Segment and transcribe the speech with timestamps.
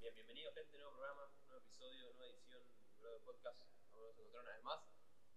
[0.00, 2.62] Bien, bienvenidos gente, nuevo programa, nuevo episodio, nueva edición
[3.02, 3.60] de podcast.
[3.92, 4.80] Vamos a encontrar una vez más.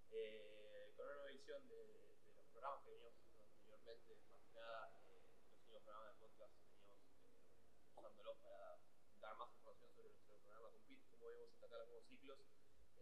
[0.10, 4.96] Eh, con una nueva edición de, los programas que veníamos haciendo anteriormente, más que nada
[5.04, 8.80] eh, los últimos programas de podcast veníamos eh, usándolos para
[9.20, 12.40] dar más información sobre nuestro programa Compete, cómo íbamos a atacar los nuevos ciclos,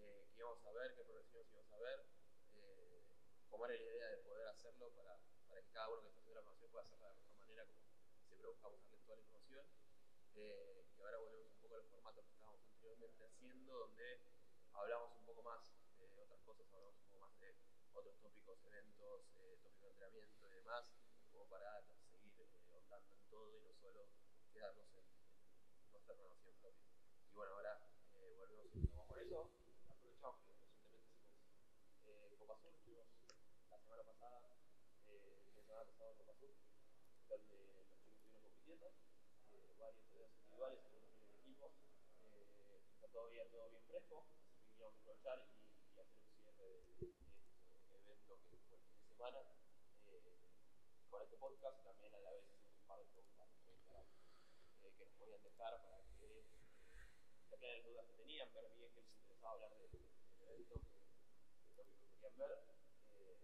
[0.02, 2.06] eh, qué íbamos a ver, qué progresiones íbamos a ver,
[3.50, 5.14] cómo era la idea de poder hacerlo para,
[5.46, 7.66] para que cada uno que esté haciendo la formación pueda hacerla de la mejor manera,
[7.70, 7.86] como
[8.26, 9.91] siempre buscamos darle toda la información.
[10.42, 14.20] Eh, y ahora volvemos un poco a los formatos que estábamos anteriormente haciendo, donde
[14.74, 15.62] hablamos un poco más
[16.00, 17.56] de otras cosas, hablamos un poco más de
[17.94, 20.86] otros tópicos, eventos, eh, tópicos de entrenamiento y demás,
[21.32, 22.82] como para seguir eh,
[23.14, 24.10] en todo y no solo
[24.52, 25.06] quedarnos en,
[25.86, 26.90] en nuestra programación propia.
[27.30, 27.80] Y bueno, ahora
[28.14, 29.52] eh, volvemos estamos con eso.
[29.90, 31.54] Aprovechamos que recientemente hicimos
[32.08, 33.08] eh, Copa Sur, estuvimos
[33.70, 34.42] la semana pasada,
[35.06, 36.50] eh, la semana pasada Copa Sur,
[37.30, 38.92] donde los chicos estuvieron compitiendo,
[39.82, 41.72] varios torneos individuales, algunos en equipos,
[42.24, 46.66] eh, está todavía todo bien fresco, así que queríamos aprovechar y, y hacer un cierre
[46.66, 47.08] de, de
[47.76, 49.40] este evento que fue el fin de semana
[50.08, 50.38] eh,
[51.10, 53.48] con este podcast, también a la vez un par de preguntas
[54.82, 56.46] eh, que nos podían dejar para que eh,
[57.52, 60.08] aclaren las dudas que tenían, ver bien que les interesaba hablar de- de-
[60.38, 60.98] del evento, que,
[61.66, 62.64] que tópicos querían ver,
[63.10, 63.38] eh,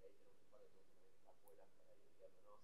[0.00, 2.60] y ahí tenemos un par de preguntas que buenas para ir guiándonos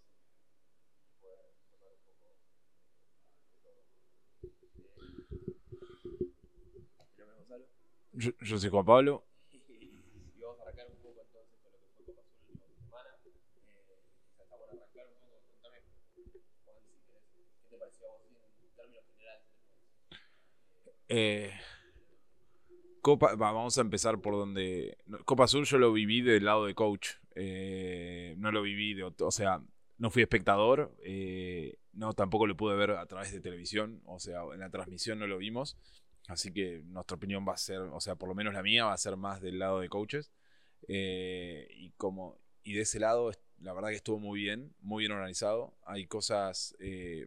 [1.07, 3.81] y poder tomar un poco eh, de todo.
[3.81, 4.28] Eh, mi nombre es Gonzalo.
[8.13, 9.25] Yo, yo soy Juan Pablo.
[9.53, 12.83] Y vamos a arrancar un poco entonces con lo que fue Copa Azul el último
[12.83, 13.11] semana.
[21.09, 21.51] Eh.
[21.51, 21.53] Eh,
[23.01, 24.99] Copa, va, vamos a empezar por donde.
[25.25, 27.11] Copa Azul yo lo viví del lado de coach.
[27.37, 29.29] Eh, no lo viví de otro.
[29.29, 29.63] O sea,
[29.99, 30.95] no fui espectador.
[31.05, 34.01] eh, no, tampoco lo pude ver a través de televisión.
[34.07, 35.77] O sea, en la transmisión no lo vimos.
[36.29, 38.93] Así que nuestra opinión va a ser, o sea, por lo menos la mía va
[38.93, 40.31] a ser más del lado de coaches.
[40.87, 45.13] Eh, y como y de ese lado, la verdad que estuvo muy bien, muy bien
[45.13, 45.75] organizado.
[45.87, 47.27] Hay cosas, eh,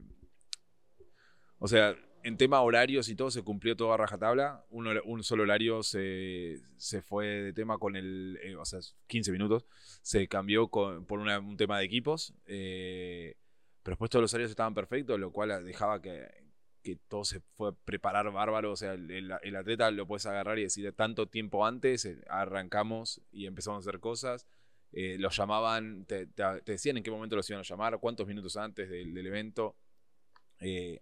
[1.58, 4.66] o sea, en tema horarios y todo se cumplió todo a rajatabla.
[4.70, 9.32] Un, un solo horario se, se fue de tema con el, eh, o sea, 15
[9.32, 9.66] minutos.
[10.02, 12.34] Se cambió con- por un tema de equipos.
[12.46, 13.36] eh,
[13.84, 16.28] pero después todos los horarios estaban perfectos, lo cual dejaba que,
[16.84, 18.72] que todo se fue a preparar bárbaro.
[18.72, 23.48] O sea, el, atleta lo puedes agarrar y decir tanto tiempo antes, eh, arrancamos y
[23.48, 24.48] empezamos a hacer cosas.
[24.94, 28.58] Los llamaban, te, te- te decían en qué momento los iban a llamar, cuántos minutos
[28.58, 29.76] antes del, del evento.
[30.59, 31.02] eh,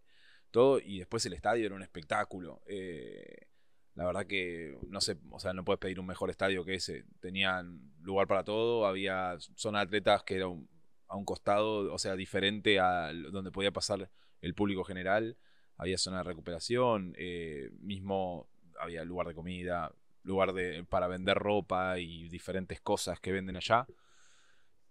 [0.51, 2.61] todo, y después el estadio era un espectáculo.
[2.67, 3.47] eh,
[3.95, 7.03] la verdad que no sé, o sea, no puedes pedir un mejor estadio que ese.
[7.19, 10.69] Tenían lugar para todo, había zona de atletas que era un-
[11.07, 14.09] a un costado, o sea, diferente a donde podía pasar
[14.41, 15.37] el público general.
[15.77, 18.47] Había zona de recuperación, eh, mismo
[18.79, 19.91] había lugar de comida,
[20.23, 23.85] lugar de, para vender ropa y diferentes cosas que venden allá.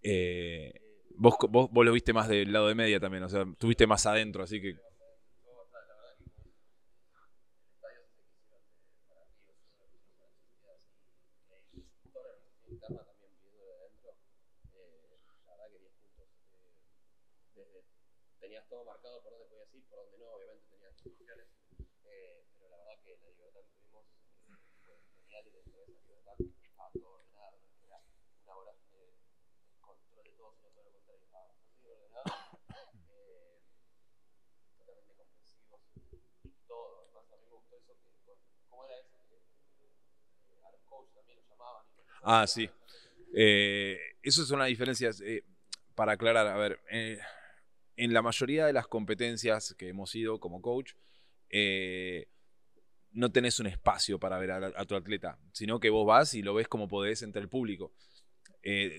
[0.02, 0.72] Eh,
[1.16, 4.06] vos, vos, vos lo viste más del lado de media también, o sea, estuviste más
[4.06, 4.76] adentro, así que
[12.70, 14.10] interna también viendo de adentro,
[14.74, 16.28] eh, la verdad que 10 puntos.
[16.54, 16.74] eh,
[17.54, 17.84] desde,
[18.40, 21.46] tenías todo marcado por dónde podías ir, por dónde no, obviamente tenías instrucciones,
[22.04, 24.04] eh, pero la verdad que la libertad que tuvimos
[24.48, 27.98] eh, fue genial y dentro de esa libertad estaba todo ordenado, no era
[28.44, 29.12] una hora de
[29.80, 32.24] control de todo, sino todo lo contrario, estaba bastante bien ordenado,
[33.10, 33.60] eh,
[34.76, 35.80] totalmente comprensivos
[36.44, 37.02] y todo.
[37.04, 38.36] Además, a mí me gustó eso que, con,
[38.70, 39.16] ¿cómo era eso?
[39.28, 41.48] Que eh, a los coaches también los llamaban.
[41.48, 41.57] Y los
[42.22, 42.68] Ah, sí.
[43.34, 45.20] Eh, eso son las diferencias.
[45.20, 45.44] eh,
[45.94, 47.18] para aclarar, a ver, eh,
[47.96, 50.92] en la mayoría de las competencias que hemos ido como coach,
[53.10, 56.54] no tenés un espacio para ver a, tu atleta, sino que vos vas y lo
[56.54, 57.92] ves como podés entre el público.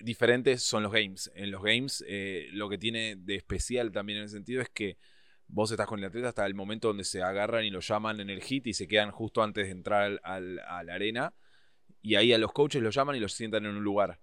[0.02, 1.30] Diferentes son los games.
[1.34, 2.04] En los games,
[2.52, 4.98] lo que tiene de especial también en ese sentido es que
[5.46, 8.28] vos estás con el atleta hasta el momento donde se agarran y lo llaman en
[8.28, 11.32] el hit y se quedan justo antes de entrar a la arena
[12.02, 14.20] y ahí a los coaches los llaman y los sientan en un lugar.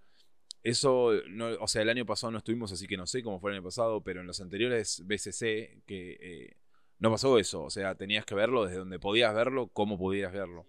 [0.63, 3.51] Eso, no, o sea, el año pasado no estuvimos, así que no sé cómo fue
[3.51, 6.57] el año pasado, pero en los anteriores BCC que eh,
[7.00, 7.63] no pasó eso.
[7.63, 10.65] O sea, tenías que verlo desde donde podías verlo, como pudieras verlo.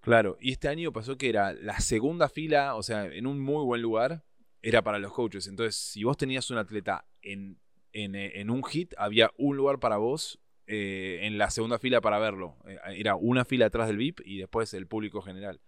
[0.00, 3.64] Claro, y este año pasó que era la segunda fila, o sea, en un muy
[3.64, 4.24] buen lugar,
[4.60, 5.46] era para los coaches.
[5.46, 7.60] Entonces, si vos tenías un atleta en,
[7.92, 10.40] en, eh, en un hit, había un lugar para vos
[10.74, 12.56] eh, en la segunda fila para verlo.
[12.66, 15.60] Eh, era una fila atrás del VIP y después el público general.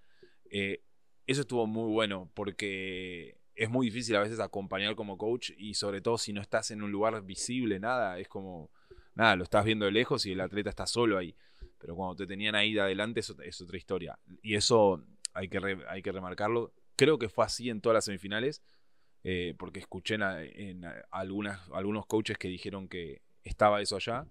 [0.50, 0.82] Eh,
[1.26, 6.00] eso estuvo muy bueno porque es muy difícil a veces acompañar como coach y sobre
[6.00, 8.70] todo si no estás en un lugar visible, nada, es como
[9.14, 11.36] nada, lo estás viendo de lejos y el atleta está solo ahí.
[11.76, 14.18] Pero cuando te tenían ahí de adelante es, otra historia.
[14.40, 15.04] Y eso
[15.34, 16.72] hay que, hay que remarcarlo.
[16.96, 18.62] Creo que fue así en todas las semifinales,
[19.58, 24.26] porque escuché en, algunas, algunos coaches que dijeron que estaba eso allá.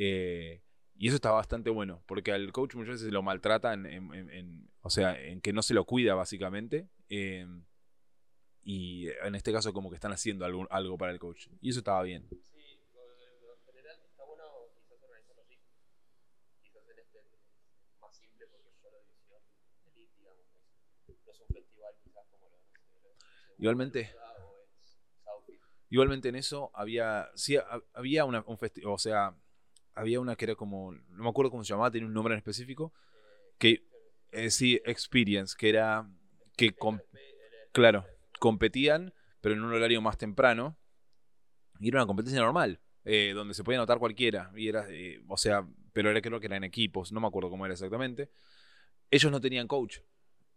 [0.00, 0.62] Eh,
[0.96, 5.20] y eso está bastante bueno, porque al coach muchas veces lo maltratan, en, o sea,
[5.20, 6.88] en que no se lo cuida básicamente.
[7.08, 7.46] Eh,
[8.62, 11.48] y en este caso como que están haciendo algo, algo para el coach.
[11.60, 12.28] Y eso estaba bien.
[12.28, 12.52] Quizás.
[16.62, 17.26] Quizás en este es
[18.00, 18.98] más simple porque es solo
[19.94, 20.32] división.
[21.08, 22.56] No es un festival quizás como lo
[23.58, 24.14] Igualmente.
[25.90, 27.56] Igualmente en eso había, sí,
[27.94, 29.34] había una, un festival, o sea,
[29.98, 32.38] había una que era como, no me acuerdo cómo se llamaba, tenía un nombre en
[32.38, 32.92] específico,
[33.58, 33.84] que,
[34.32, 36.08] eh, sí, Experience, que era,
[36.56, 37.02] que, con,
[37.72, 38.06] claro,
[38.38, 40.76] competían, pero en un horario más temprano.
[41.80, 44.50] Y era una competencia normal, eh, donde se podía anotar cualquiera.
[44.56, 47.64] Y era, eh, o sea, pero era, creo que eran equipos, no me acuerdo cómo
[47.66, 48.30] era exactamente.
[49.10, 49.98] Ellos no tenían coach.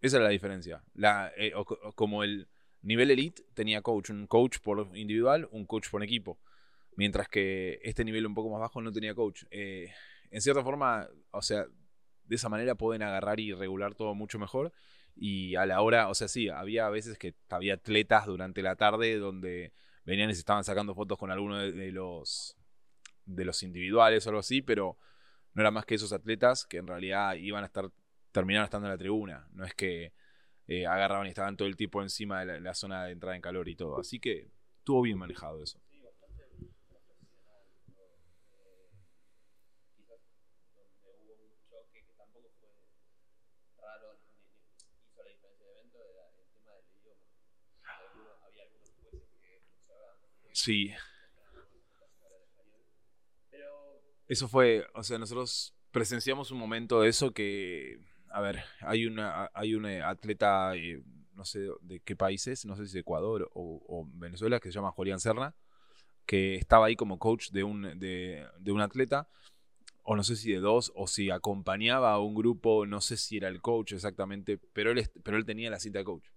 [0.01, 0.83] Esa era la diferencia.
[0.94, 1.53] La, eh,
[1.95, 2.47] como el
[2.81, 6.39] nivel elite tenía coach, un coach por individual, un coach por equipo.
[6.95, 9.43] Mientras que este nivel un poco más bajo no tenía coach.
[9.51, 11.65] en cierta forma, o sea,
[12.25, 14.71] de esa manera pueden agarrar y regular todo mucho mejor.
[15.15, 19.17] Y a la hora, o sea, sí, había veces que había atletas durante la tarde
[19.17, 19.73] donde
[20.05, 22.55] venían y se estaban sacando fotos con alguno de, los
[23.25, 24.97] de los individuales o algo así, pero
[25.53, 27.91] no era más que esos atletas que en realidad iban a estar,
[28.31, 29.47] terminaron estando en la tribuna.
[29.51, 30.13] No es que
[30.67, 33.41] eh, agarraban y estaban todo el tiempo encima de la, la, zona de entrada en
[33.41, 33.99] calor y todo.
[33.99, 35.81] Así que estuvo bien manejado eso.
[50.61, 50.91] Sí.
[54.27, 57.97] Eso fue, o sea, nosotros presenciamos un momento de eso que,
[58.29, 61.01] a ver, hay una, hay una atleta, eh,
[61.33, 65.19] no sé de qué países, no sé si Ecuador o, Venezuela, que se llama Julián
[65.19, 65.55] Serna,
[66.27, 69.27] que estaba ahí como coach de un, de, un atleta,
[70.03, 73.37] o no sé si de dos, o si acompañaba a un grupo, no sé si
[73.37, 76.27] era el coach exactamente, pero él, pero él tenía la cita de coach.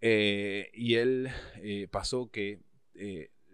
[0.00, 1.30] Eh, y él
[1.62, 2.60] eh, pasó que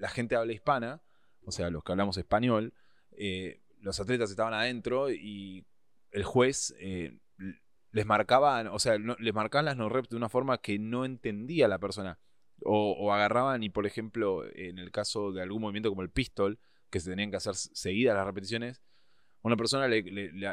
[0.01, 1.03] la gente habla hispana,
[1.45, 2.75] o sea, los que hablamos español,
[3.13, 5.67] eh, los atletas estaban adentro y
[6.11, 7.19] el juez eh,
[7.93, 11.69] les marcaba, o sea, les marcaban las no reps de una forma que no entendía
[11.69, 12.19] la persona.
[12.63, 16.59] O, agarraban y, por ejemplo, en el caso de algún movimiento como el pistol,
[16.91, 18.83] que se tenían que hacer seguidas las repeticiones,
[19.43, 20.03] una persona le,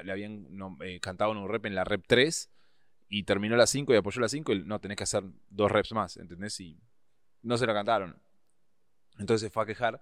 [0.10, 0.48] habían
[0.82, 2.50] eh, cantado un rep en la rep 3
[3.10, 5.92] y terminó la 5 y apoyó la 5 y no, tenés que hacer dos reps
[5.92, 6.60] más, ¿entendés?
[6.62, 6.80] Y
[7.42, 8.22] no se la cantaron.
[9.20, 10.00] Entonces se fue a quejar,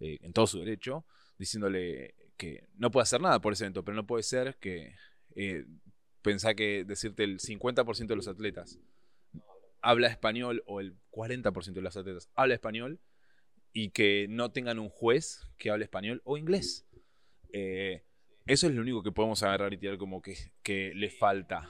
[0.00, 1.04] eh, en todo su derecho,
[1.38, 4.94] diciéndole que no puede hacer nada por ese evento, pero no puede ser que
[5.36, 5.64] eh,
[6.56, 8.78] que decirte el 50% de los atletas
[9.82, 13.00] habla español o el 40% de los atletas habla español
[13.72, 16.86] y que no tengan un juez que hable español o inglés.
[17.52, 18.02] Eh,
[18.46, 21.68] eso es lo único que podemos agarrar y tirar como que, que le falta.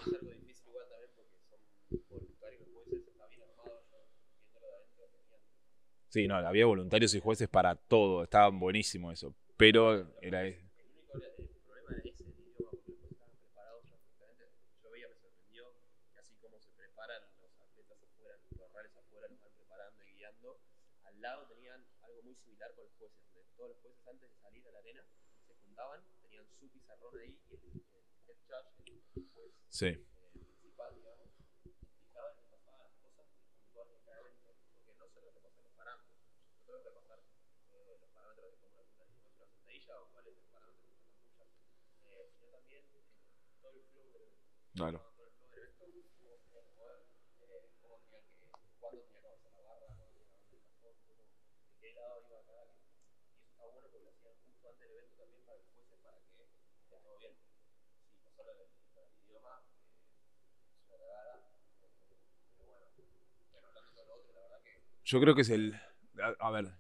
[6.15, 9.35] Sí, no, había voluntarios y jueces para todo, estaba buenísimo eso.
[9.57, 10.47] Pero era.
[10.47, 10.63] El
[11.11, 14.47] único problema era ese estaban preparados perfectamente.
[14.81, 15.65] Yo veía, me sorprendió
[16.13, 20.15] que así como se preparan los atletas afuera, los rales afuera, los van preparando y
[20.15, 20.61] guiando,
[21.03, 24.37] al lado tenían algo muy similar con los jueces, donde todos los jueces antes de
[24.39, 25.03] salir a la arena
[25.49, 27.83] se juntaban, tenían su pizarrón ahí y el,
[28.31, 29.99] head judge, el juez sí.
[44.75, 45.05] Que
[65.05, 65.79] Yo creo que es el.
[66.41, 66.73] A ver,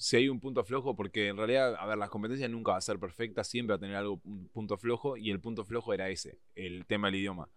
[0.00, 2.80] si hay un punto flojo, porque en realidad, a ver, las competencias nunca va a
[2.80, 6.08] ser perfecta, siempre va a tener algo, un punto flojo, y el punto flojo era
[6.08, 7.50] ese, el tema del idioma.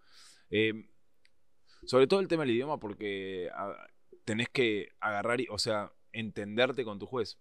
[0.50, 0.90] Eh,
[1.86, 3.88] sobre todo el tema del idioma, porque a,
[4.26, 7.38] tenés que agarrar, y, o sea, entenderte con tu juez.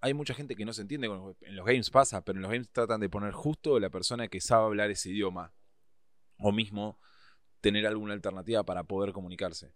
[0.00, 1.36] Hay mucha gente que no se entiende con los.
[1.42, 4.40] En los games pasa, pero en los games tratan de poner justo la persona que
[4.40, 5.52] sabe hablar ese idioma.
[6.38, 6.98] O mismo
[7.60, 9.72] tener alguna alternativa para poder comunicarse.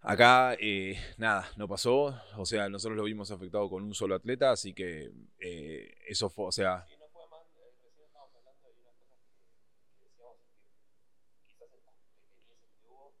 [0.00, 2.14] Acá, eh, nada, no pasó.
[2.36, 6.46] O sea, nosotros lo vimos afectado con un solo atleta, así que eh, eso fue,
[6.46, 9.34] o sea, Sí, no fue más, eh, recién estábamos hablando de unas cosas que,
[9.98, 10.48] que decíamos que
[11.46, 13.14] quizás estas pequeñeces que hubo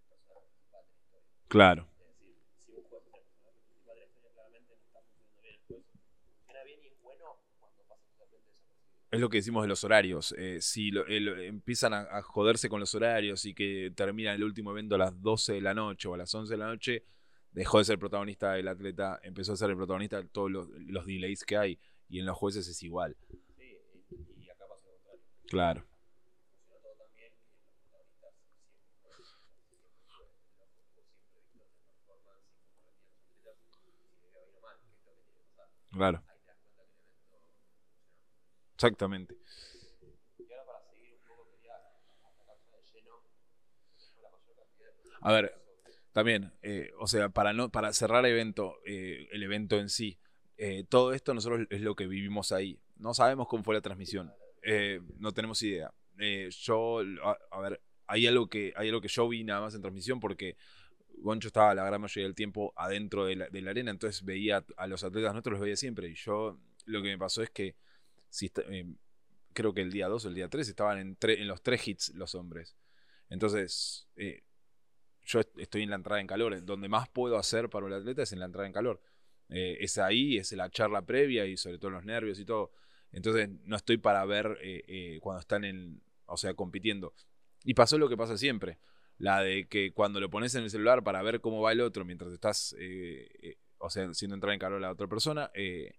[0.01, 1.21] el personaje principal de la historia.
[1.49, 1.89] claro.
[1.99, 5.01] Es decir, si un juez es el personaje principal de la historia, claramente no está
[5.03, 5.85] funcionando bien el juez.
[6.37, 7.25] Funciona bien y es bueno
[7.59, 9.04] cuando pasa totalmente desapercibido.
[9.15, 10.35] Es lo que decimos de los horarios.
[10.39, 14.73] eh, si lo- el- empiezan a, joderse con los horarios y que termina el último
[14.73, 17.05] evento a las 12 de la noche o a las 11 de la noche,
[17.53, 21.07] dejó de ser protagonista el atleta, empezó a ser el protagonista de todos los, los
[21.07, 21.79] delays que hay.
[22.09, 23.17] Y en los jueces es igual.
[23.57, 23.79] Sí,
[24.37, 25.23] y, acá pasa lo contrario.
[25.49, 25.85] Claro,
[35.93, 36.23] claro,
[38.79, 39.27] de
[45.21, 45.55] A ver,
[46.13, 50.19] También, eh, o sea, para, no, para cerrar evento, eh, el evento en sí,
[50.59, 52.81] eh, todo esto nosotros es lo que vivimos ahí.
[52.97, 55.93] No sabemos cómo fue la transmisión, eh, no tenemos idea.
[56.19, 59.75] Eh, yo, a, a ver, hay algo, que, hay algo que yo vi nada más
[59.75, 60.57] en transmisión porque
[61.19, 64.65] Goncho estaba la gran mayoría del tiempo adentro de la, de la arena, entonces veía
[64.77, 66.09] a los atletas nuestros, los veía siempre.
[66.09, 67.77] Y yo, lo que me pasó es que,
[68.35, 68.85] si está- eh,
[69.53, 72.35] creo que el día 2 o el día 3 estaban en, los tres hits los
[72.35, 72.75] hombres.
[73.31, 74.43] Entonces, eh,
[75.23, 76.65] yo est- estoy en la entrada en calor.
[76.65, 79.01] Donde más puedo hacer para un atleta es en la entrada en calor.
[79.51, 82.73] Eh, es ahí, es la charla previa y sobre todo los nervios y todo.
[83.13, 87.15] Entonces no estoy para ver eh, cuando están en, o sea, compitiendo.
[87.63, 88.79] Y pasó lo que pasa siempre.
[89.19, 92.05] La de que cuando lo pones en el celular para ver cómo va el otro
[92.05, 92.75] mientras estás,
[93.79, 95.95] o sea, haciendo entrar en calor a la otra persona, eh,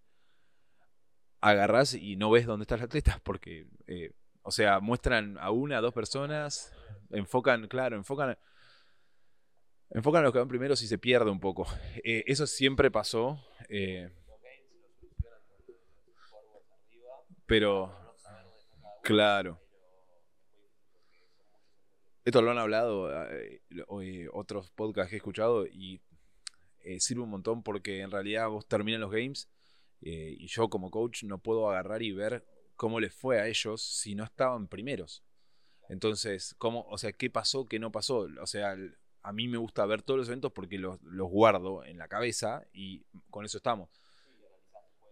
[1.50, 3.20] agarrás y no ves dónde está el atleta.
[3.24, 4.12] Porque, eh,
[4.42, 6.72] o sea, muestran a una, a dos personas,
[7.12, 8.38] enfocan, claro, enfocan
[9.92, 11.68] enfocan a los que van primero si se pierde un poco.
[12.04, 14.12] Eh, eso siempre pasó, eh,
[17.46, 17.94] pero
[19.04, 19.62] claro.
[22.26, 26.02] Esto lo han hablado eh, hoy otros podcasts que he escuchado y
[26.84, 29.48] eh, sirve un montón porque en realidad vos terminan los games
[30.02, 33.82] eh, y yo como coach no puedo agarrar y ver cómo les fue a ellos
[33.82, 35.24] si no estaban primeros.
[35.90, 38.28] Entonces, ¿cómo, o sea, qué pasó, qué no pasó?
[38.42, 38.76] O sea,
[39.22, 42.64] a mí me gusta ver todos los eventos porque los, los guardo en la cabeza
[42.74, 43.90] y con eso estamos.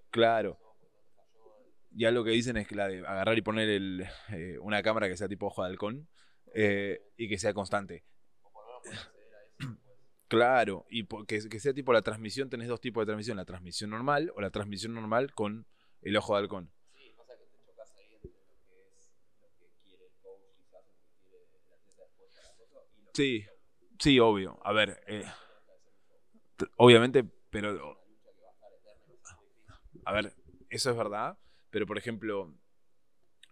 [0.09, 0.59] Claro.
[1.91, 5.07] Ya lo que dicen es que la de agarrar y poner el, eh, una cámara
[5.07, 6.07] que sea tipo ojo de halcón
[6.53, 8.03] eh, y que sea constante.
[10.33, 13.91] Claro, y que, que sea tipo la transmisión, tenés dos tipos de transmisión, la transmisión
[13.91, 15.67] normal o la transmisión normal con
[16.01, 16.71] el ojo de halcón.
[23.13, 23.45] Sí,
[23.99, 24.59] Sí, obvio.
[24.65, 25.23] A ver, eh,
[26.77, 27.97] obviamente, pero
[30.05, 30.33] a ver,
[30.69, 31.37] eso es verdad,
[31.69, 32.53] pero por ejemplo,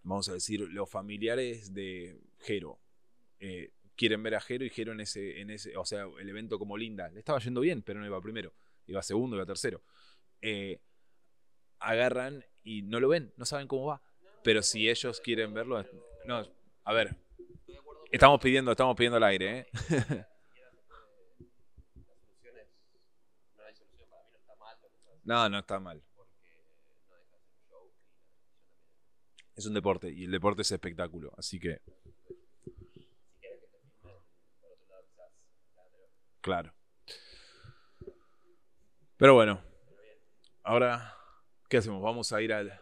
[0.03, 2.79] vamos a decir, los familiares de Jero
[3.39, 6.57] eh, quieren ver a Jero y Jero en ese, en ese, o sea, el evento
[6.57, 8.53] como linda, le estaba yendo bien, pero no iba primero,
[8.87, 9.83] iba segundo, iba tercero.
[10.41, 10.79] Eh,
[11.79, 14.01] agarran y no lo ven, no saben cómo va.
[14.43, 15.85] Pero si ellos quieren verlo,
[16.25, 16.47] no,
[16.83, 17.15] a ver,
[18.11, 19.67] estamos pidiendo, estamos pidiendo el aire, ¿eh?
[25.23, 26.01] No no está mal.
[29.55, 31.81] Es un deporte y el deporte es espectáculo, así que,
[32.63, 34.23] Si quieres que te filmen,
[34.59, 35.31] por otro lado, quizás
[35.75, 36.09] la anterior.
[36.41, 36.73] Claro.
[39.17, 39.61] Pero bueno,
[40.63, 41.15] ahora,
[41.69, 42.01] ¿qué hacemos?
[42.01, 42.79] Vamos a ir al,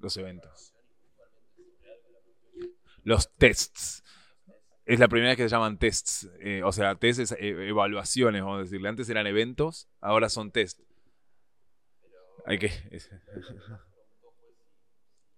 [0.00, 0.74] los eventos.
[3.04, 4.02] Los tests.
[4.84, 6.28] Es la primera vez que se llaman tests.
[6.40, 8.88] eh, o sea, tests es eh, evaluaciones, vamos a decirle.
[8.88, 10.82] Antes eran eventos, ahora son tests.
[12.46, 12.68] Hay que.
[12.70, 14.64] lo que nos preguntó fue si,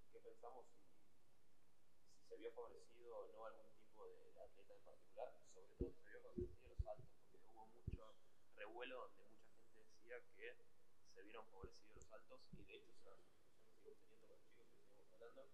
[0.00, 4.72] si qué pensamos si, si se vio favorecido o no algún tipo de, de atleta
[4.74, 8.14] en particular, sobre todo si se vio favorecido los saltos, porque hubo mucho
[8.56, 12.98] revuelo donde mucha gente decía que se vieron favorecidos los saltos y de hecho es
[13.06, 15.46] una discusión que sigo teniendo con los chicos que estuvimos hablando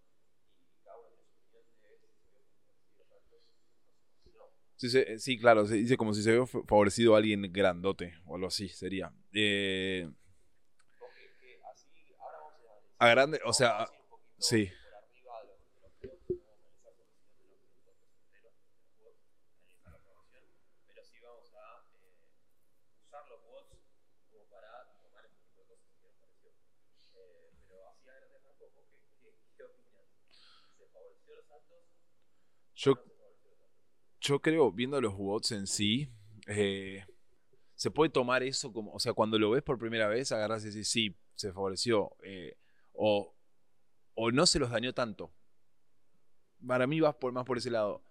[0.73, 3.43] y cada uno tiene su opinión de si se vio favorecido los saltos
[3.85, 4.45] o si no.
[4.77, 8.15] Sí, se- sí, claro, se dice como si se vio fa- favorecido a alguien grandote
[8.27, 9.13] o algo así, sería.
[9.33, 10.09] Eh,
[11.73, 12.63] así, ahora vamos
[12.99, 13.87] a a grande, o sea,
[14.39, 14.67] sí.
[14.67, 17.75] por arriba de los, de los juegos, no vamos a analizar por encima de los
[17.79, 19.15] entonces enteros de los juegos,
[19.55, 20.45] analizar la programación,
[20.87, 22.15] pero sí vamos a eh,
[23.07, 23.77] usar bajar los bots
[24.31, 24.71] como para
[25.03, 26.51] tomar ese tipo de cosas que nos pareció.
[27.15, 30.07] Eh, pero así a grandes rasgos, ¿vos qué, qué, qué opinas?
[30.77, 31.83] ¿Se favoreció los altos?
[32.78, 32.94] Yo,
[34.20, 36.12] yo creo, viendo los bots en sí,
[36.47, 37.04] eh,
[37.75, 40.68] se puede tomar eso como, o sea, cuando lo ves por primera vez, agarras y
[40.68, 42.56] decís, sí, se favoreció, eh,
[42.92, 43.35] o,
[44.14, 45.32] o no se los dañó tanto.
[46.64, 48.04] Para mí vas por, más por ese lado.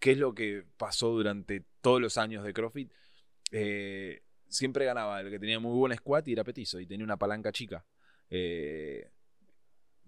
[0.00, 2.92] ¿Qué es lo que pasó durante todos los años de CrossFit?
[3.52, 7.18] Eh, siempre ganaba el que tenía muy buen squat y era petizo y tenía una
[7.18, 7.86] palanca chica.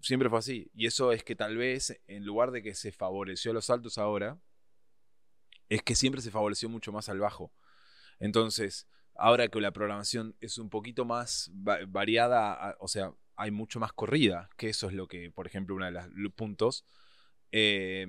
[0.05, 0.69] Siempre fue así.
[0.73, 3.97] Y eso es que tal vez, en lugar de que se favoreció a los altos
[3.97, 4.39] ahora,
[5.69, 7.51] es que siempre se favoreció mucho más al bajo.
[8.19, 13.79] Entonces, ahora que la programación es un poquito más va- variada, o sea, hay mucho
[13.79, 16.85] más corrida, que eso es lo que, por ejemplo, uno de los puntos,
[17.51, 18.07] eh,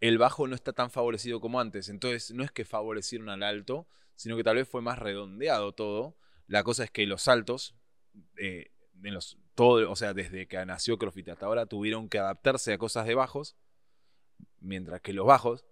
[0.00, 1.88] el bajo no está tan favorecido como antes.
[1.88, 6.16] Entonces, no es que favorecieron al alto, sino que tal vez fue más redondeado todo.
[6.48, 7.76] La cosa es que los altos,
[8.36, 8.72] eh,
[9.02, 12.78] en los, todo, o sea, desde que nació CrossFit hasta ahora, tuvieron que adaptarse a
[12.78, 13.56] cosas de bajos,
[14.60, 15.64] mientras que los bajos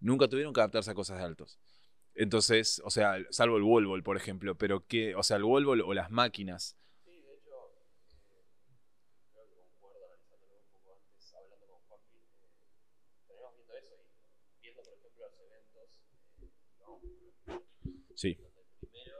[0.00, 1.58] nunca tuvieron que adaptarse a cosas de altos.
[2.14, 5.94] Entonces, o sea, salvo el wall por ejemplo, pero que, o sea, el wall o
[5.94, 6.76] las máquinas.
[7.04, 8.44] Sí, de hecho, eh,
[9.32, 12.82] creo que concuerdo analizándolo un poco antes, hablando con Juanpi, eh,
[13.28, 13.94] tenemos viendo eso
[14.58, 15.88] y viendo, por ejemplo, los eventos,
[16.42, 17.00] eh, vamos,
[18.16, 19.16] Sí, donde primero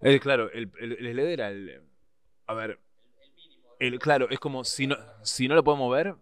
[0.00, 1.82] Eh, claro, el, el, el LED era el.
[2.46, 2.78] A ver,
[3.80, 6.14] El, el el, claro, es como si no, si no lo podemos ver,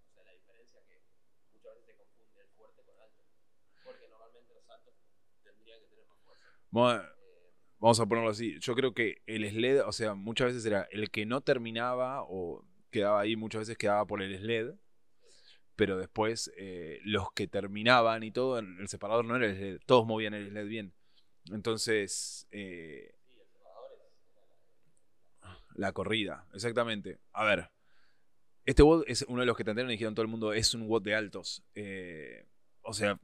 [7.79, 8.59] Vamos a, ponerlo así.
[8.59, 12.63] Yo creo que el SLED, o sea, muchas veces era el que no terminaba o
[12.91, 14.75] quedaba ahí, muchas veces quedaba por el SLED.
[15.75, 19.79] Pero después eh, los que terminaban y todo, el separador no era el SLED.
[19.85, 20.93] Todos movían el SLED bien.
[21.51, 23.15] Entonces, eh,
[25.75, 27.19] la corrida, exactamente.
[27.31, 27.69] A ver,
[28.65, 30.87] este WOD es uno de los que tendieron y dijeron todo el mundo, es un
[30.87, 31.63] WOD de altos.
[31.75, 32.45] Eh,
[32.81, 33.19] o sea,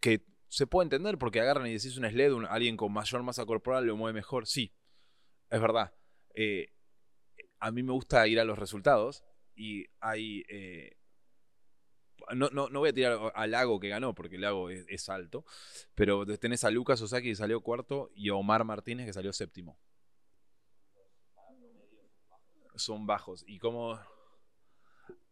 [0.00, 3.86] que se puede entender porque agarran y decís un SLED, alguien con mayor masa corporal
[3.86, 4.46] lo mueve mejor.
[4.46, 4.72] Sí,
[5.50, 5.94] es verdad.
[6.34, 6.72] Eh,
[7.58, 10.44] a mí me gusta ir a los resultados y hay...
[10.48, 10.96] eh,
[12.34, 15.44] no, no, no voy a tirar al Lago que ganó, porque el Lago es, alto,
[15.94, 19.76] pero tenés a Lucas Osaki que salió cuarto y a Omar Martínez que salió séptimo.
[22.76, 23.44] Son bajos.
[23.46, 23.98] Y como...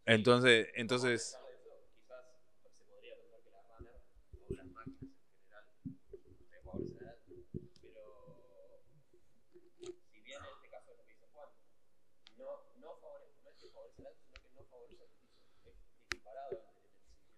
[0.05, 1.37] Entonces, entonces...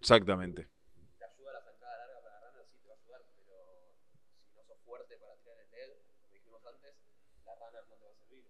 [0.05, 0.69] Exactamente.
[1.17, 3.57] Te ayuda la zancada larga para runner, sí te va a ayudar, pero
[4.37, 6.93] si no sos fuerte para tirar el LED, como dijimos antes,
[7.43, 8.45] la runner no te va a servir.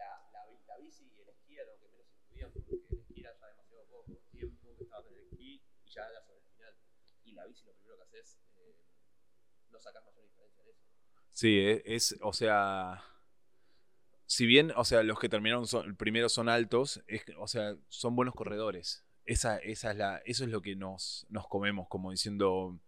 [0.00, 2.98] La, la, bi- la bici y el esquí era lo que menos influían, porque el
[3.00, 6.40] esquí era ya demasiado poco tiempo que estabas en el esquí y ya era sobre
[6.40, 6.74] el final.
[7.24, 8.74] Y la bici lo primero que haces, eh,
[9.70, 10.80] no sacas mayor diferencia en eso.
[11.30, 13.02] Sí, e- es, o sea,
[14.26, 18.14] si bien, o sea, los que terminaron son, primero son altos, es, o sea, son
[18.16, 19.04] buenos corredores.
[19.24, 22.78] Esa, esa es la, eso es lo que nos, nos comemos, como diciendo,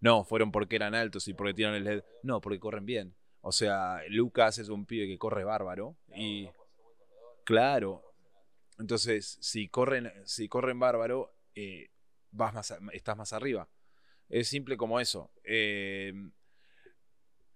[0.00, 2.04] no, fueron porque eran altos y porque tiran el LED.
[2.22, 3.14] No, porque corren bien.
[3.48, 6.50] O sea, Lucas es un pibe que corre bárbaro y,
[7.44, 8.02] claro,
[8.78, 11.88] entonces, si corren, si corren bárbaro, eh,
[12.30, 13.68] vas más, a- estás más arriba.
[14.28, 15.30] Es simple como eso.
[15.44, 16.12] Eh,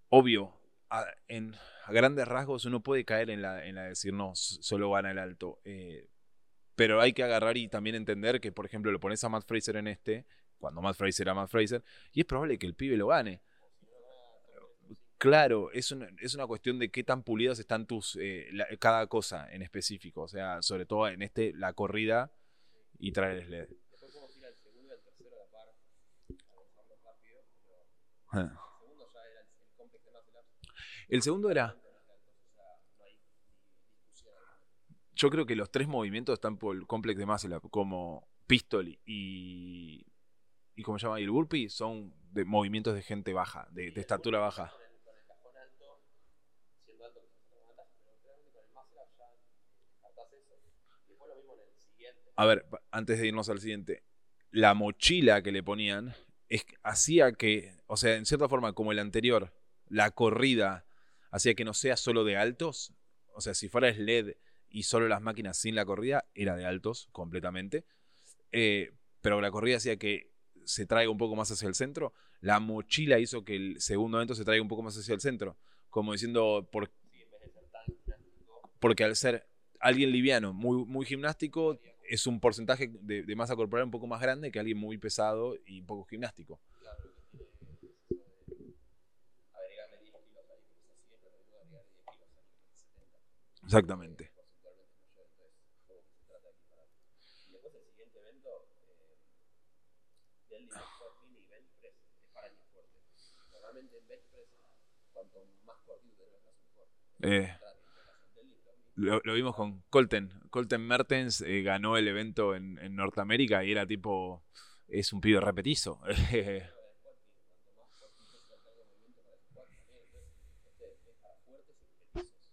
[0.09, 0.53] obvio,
[0.91, 4.33] a, en, a grandes rasgos uno puede caer en la, en la de decir, no,
[4.35, 5.61] solo gana el alto.
[5.65, 6.09] Eh,
[6.75, 9.77] pero hay que agarrar y también entender que, por ejemplo, lo pones a Matt Fraser
[9.77, 10.27] en este,
[10.59, 13.43] cuando Matt Fraser era Matt Fraser, y es probable que el pibe lo gane.
[15.23, 19.07] Claro, es una, es una cuestión de qué tan pulidas están tus eh, la- cada
[19.07, 20.23] cosa en específico.
[20.23, 22.33] O sea, sobre todo en este, la corrida
[22.99, 23.69] y traer el LED.
[28.33, 28.51] Ah.
[31.09, 31.77] el segundo era
[35.15, 38.99] yo creo que los tres movimientos están por el complex de muscle up, como pistol
[39.05, 40.07] y,
[40.75, 44.39] y como se llama, y el burpee son de movimientos de gente baja, de estatura
[44.39, 44.71] baja.
[44.73, 46.01] Con el, con el cajón alto,
[46.85, 49.27] siendo alto quizás te levantas, pero realmente con el muscle up ya
[49.87, 50.55] descartás eso.
[51.07, 52.22] Y después lo mismo en el siguiente.
[52.37, 54.03] A ver, antes de irnos al siguiente,
[54.51, 56.15] la mochila que le ponían
[56.83, 59.53] hacía que, o sea, en cierta forma, como el anterior,
[59.89, 60.85] la corrida
[61.31, 62.93] hacía que no sea solo de altos,
[63.35, 64.37] o sea, si fuera SLED
[64.69, 67.85] y solo las máquinas sin la corrida, era de altos completamente,
[68.53, 68.93] Eh,
[69.23, 70.31] pero la corrida hacía que
[70.67, 74.35] se traiga un poco más hacia el centro, la mochila hizo que el segundo evento
[74.35, 75.57] se traiga un poco más hacia el centro,
[75.89, 76.69] como diciendo,
[78.79, 79.47] porque al ser
[79.81, 81.81] alguien liviano, muy, muy gimnástico,
[82.13, 85.57] es un porcentaje de, de masa corporal un poco más grande que alguien muy pesado
[85.65, 86.61] y poco gimnástico.
[86.79, 88.25] claro, lo que tiene es eso de
[89.55, 92.37] agregarle 10 kilos ahí, que quizás sí es lo mismo de agregarle 10 kilos a
[92.37, 93.19] alguien de 70.
[93.65, 94.31] Exactamente.
[107.23, 107.57] eh,
[109.25, 110.31] lo vimos con Colten.
[110.51, 114.43] Colten Mertens eh, ganó el evento en, en Norteamérica y era tipo,
[114.89, 116.01] es un pibe repetizo.
[116.31, 116.65] De.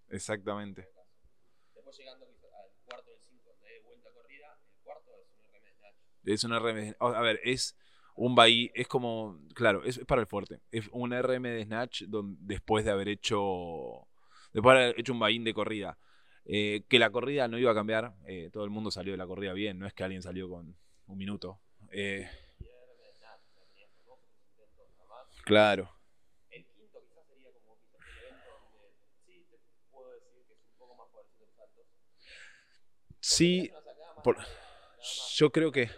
[0.10, 0.88] Exactamente.
[1.76, 2.32] Después llegando al
[2.86, 5.96] cuarto del 5, donde hay vuelta corrida, el cuarto es un snatch.
[6.26, 6.54] Es un
[7.00, 7.76] A ver, es
[8.16, 10.60] un bahí, es como, claro, es, es para el fuerte.
[10.72, 14.08] Es un RM de Snatch don- después de haber hecho,
[14.54, 15.98] después de haber hecho un bahín de corrida.
[16.46, 19.28] Eh, que la corrida no iba a cambiar, eh, todo el mundo salió de la
[19.28, 20.76] corrida bien, no es que alguien salió con
[21.08, 21.60] un minuto.
[21.92, 22.28] Eh,
[25.46, 25.90] claro,
[33.22, 34.24] sí saltos.
[34.24, 34.38] por-
[35.36, 35.90] yo creo que,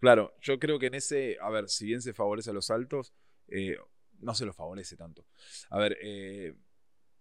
[0.00, 3.12] claro, yo creo que en ese, a ver, si bien se favorece a los altos,
[3.48, 3.76] eh,
[4.20, 5.24] no se los favorece tanto.
[5.70, 6.54] A ver, eh,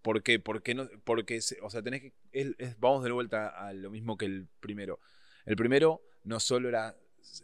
[0.01, 0.39] ¿por qué?
[0.39, 4.17] Porque no, porque, o sea, tenés que, es- es- vamos de vuelta a lo mismo
[4.17, 4.99] que el primero.
[5.45, 6.95] El primero no solo era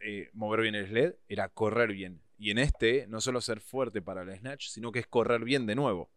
[0.02, 2.22] eh, mover bien el sled, era correr bien.
[2.38, 5.66] Y en este, no solo ser fuerte para el snatch, sino que es correr bien
[5.66, 6.12] de nuevo.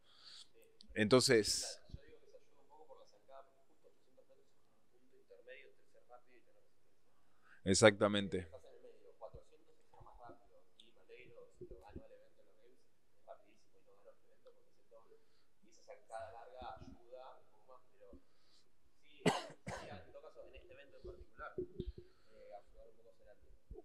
[0.95, 4.39] Entonces, Yo digo que se ayuda un poco por la zancada, porque justo 800 metros
[4.41, 7.25] es como un punto intermedio entre ser rápido y tener resistencia.
[7.65, 8.39] exactamente.
[8.39, 10.59] Estás en el medio, 400 es lo más rápido.
[10.85, 12.83] Y Madeiro, si lo ganó el evento en los Games,
[13.15, 15.17] es rapidísimo y no ganó el evento porque es el doble.
[15.63, 18.11] Y esa zancada larga ayuda un poco más, pero
[19.07, 19.23] sí,
[19.71, 21.43] sería en todo caso en este evento en particular, eh, ayudar un poco a ser
[21.43, 21.48] alto.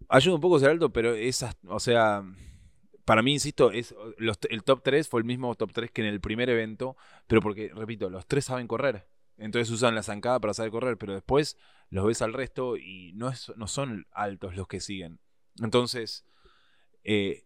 [0.09, 2.23] Ayuda un poco ser alto, pero esas, o sea,
[3.05, 3.95] para mí, insisto, es,
[4.49, 6.95] el top 3 fue el mismo top 3 que en el primer evento,
[7.27, 9.07] pero porque, repito, los tres saben correr.
[9.38, 11.57] Entonces usan la zancada para saber correr, pero después
[11.89, 15.19] los ves al resto y no, es, no son altos los que siguen.
[15.62, 16.25] Entonces,
[17.03, 17.45] eh,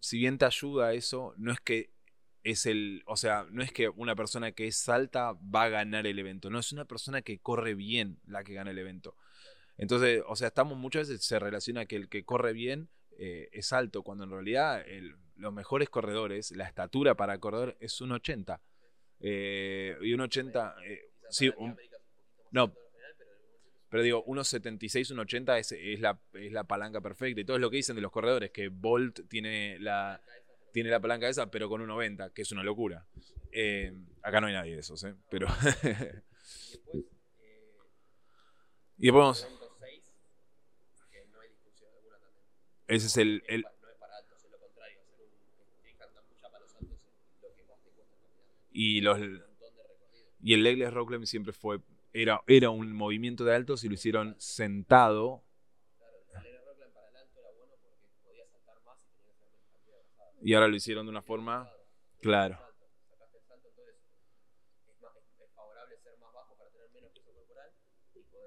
[0.00, 1.92] si bien te ayuda eso, no es que
[2.42, 6.06] es el, o sea, no es que una persona que es alta va a ganar
[6.06, 9.16] el evento, no es una persona que corre bien la que gana el evento.
[9.78, 13.72] Entonces, o sea, estamos muchas veces se relaciona que el que corre bien eh, es
[13.72, 18.60] alto, cuando en realidad el- los mejores corredores, la estatura para correr es un 80.
[19.20, 21.76] Eh, y un 80, eh, sí, un-
[22.50, 22.74] no.
[23.88, 27.40] pero digo, unos 76, un 80 es, es, la, es la palanca perfecta.
[27.40, 30.20] Y todo es lo que dicen de los corredores, que Bolt tiene la,
[30.72, 33.06] tiene la palanca esa, pero con un 90, que es una locura.
[33.52, 35.14] Eh, acá no hay nadie de esos, ¿eh?
[35.30, 35.46] Pero...
[35.48, 37.02] Y después,
[38.98, 39.48] y después vamos-
[42.86, 43.76] te cuesta en realidad.
[48.76, 49.18] y los.
[50.42, 51.80] Y el legless rock siempre fue.
[52.12, 55.42] Era, era un movimiento de altos y lo hicieron sentado.
[56.34, 56.56] El el
[60.42, 61.70] y ahora lo hicieron de una forma.
[62.20, 62.54] Claro.
[62.54, 62.62] El
[63.34, 63.44] es,
[68.14, 68.46] es, es.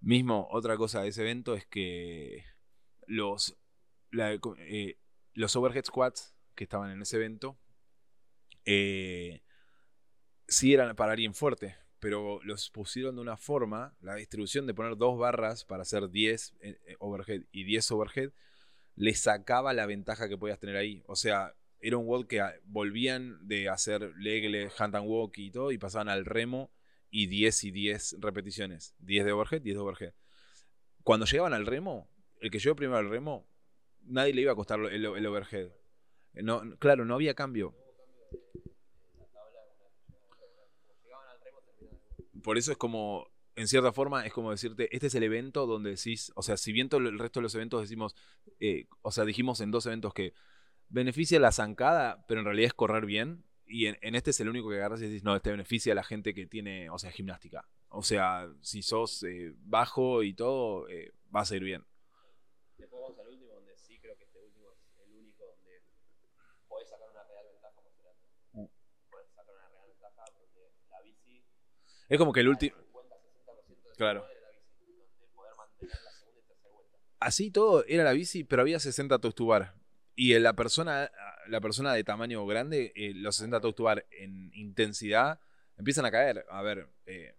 [0.00, 2.44] Mismo, otra cosa de ese evento es que
[3.08, 3.58] los,
[4.12, 4.96] eh,
[5.34, 7.58] los overhead squats que estaban en ese evento
[8.70, 9.40] eh,
[10.46, 14.98] sí eran para alguien fuerte, pero los pusieron de una forma, la distribución de poner
[14.98, 18.30] dos barras para hacer 10 eh, eh, overhead y 10 overhead,
[18.94, 21.02] le sacaba la ventaja que podías tener ahí.
[21.06, 25.50] O sea, era un WOD que ah, volvían de hacer legle, hand and walk y
[25.50, 26.70] todo, y pasaban al remo
[27.10, 28.94] y 10 y 10 repeticiones.
[28.98, 30.14] 10 de overhead, 10 de overhead.
[31.04, 32.06] Cuando llegaban al remo,
[32.40, 33.46] el que llegó primero al remo,
[34.02, 35.70] nadie le iba a costar el, el overhead.
[36.34, 37.74] No, claro, no había cambio.
[42.42, 45.90] Por eso es como en cierta forma es como decirte, este es el evento donde
[45.90, 48.14] decís, o sea, si bien todo el resto de los eventos decimos,
[48.60, 50.32] eh, o sea, dijimos en dos eventos que
[50.88, 54.70] beneficia la zancada, pero en realidad es correr bien, y en, este es el único
[54.70, 57.68] que agarras y decís, no, este beneficia a la gente que tiene, o sea, gimnástica.
[57.90, 61.84] O sea, si sos eh, bajo y todo, eh, va a ser bien.
[62.78, 65.82] Después vamos al último, donde sí creo que este último es el único donde
[66.66, 68.22] podés sacar una real ventaja más grande.
[68.52, 69.10] Mm.
[69.10, 71.44] Podés sacar una real ventaja porque la bici...
[72.08, 72.76] Es como que el último...
[73.96, 74.24] Claro.
[77.20, 79.74] Así todo era la bici, pero había 60 tostubar.
[80.14, 81.10] Y la persona,
[81.48, 85.40] la persona de tamaño grande, eh, los 60 tostubar en intensidad
[85.76, 86.44] empiezan a caer.
[86.48, 87.34] A ver, eh,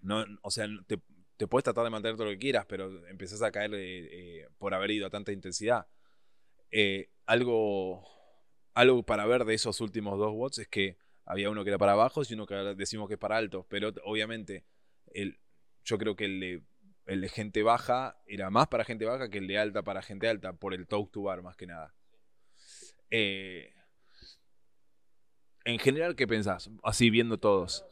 [0.00, 1.00] no, o sea, te,
[1.36, 4.74] te, puedes tratar de mantener todo lo que quieras, pero empezás a caer eh, por
[4.74, 5.86] haber ido a tanta intensidad.
[7.26, 8.06] algo,
[8.74, 11.94] algo para ver de esos últimos dos watts es que había uno que era para
[11.94, 14.64] bajos y uno que decimos que es para altos, pero obviamente
[15.12, 15.38] el,
[15.84, 16.40] yo creo que el
[17.20, 20.52] de, gente baja era más para gente baja que el de alta para gente alta,
[20.52, 21.94] por el talk to bar más que nada.
[23.10, 23.72] Eh,
[25.64, 26.70] en general, ¿qué pensás?
[26.82, 27.84] Así viendo todos.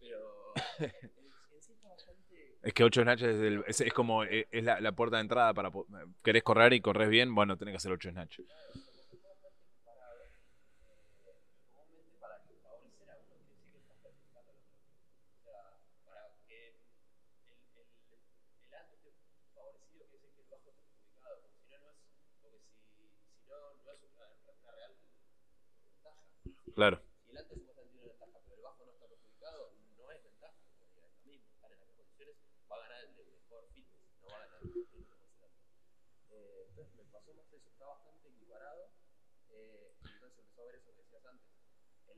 [0.00, 0.52] Pero
[2.62, 5.72] Es que 8 snatches es, es, como eh, es, la, la, puerta de entrada para
[6.22, 8.46] querés correr y corres bien, bueno, tenés que hacer 8 snatches.
[26.74, 27.11] Claro.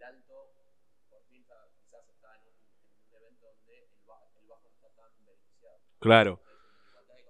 [0.03, 0.53] Alto,
[1.09, 4.31] por fin quizás está en un, evento donde el, bajo,
[4.63, 5.79] no está tan beneficiado.
[6.01, 6.41] Claro.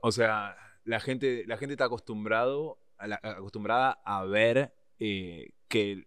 [0.03, 6.07] O sea, la gente, la gente está acostumbrado a acostumbrada a ver eh, que,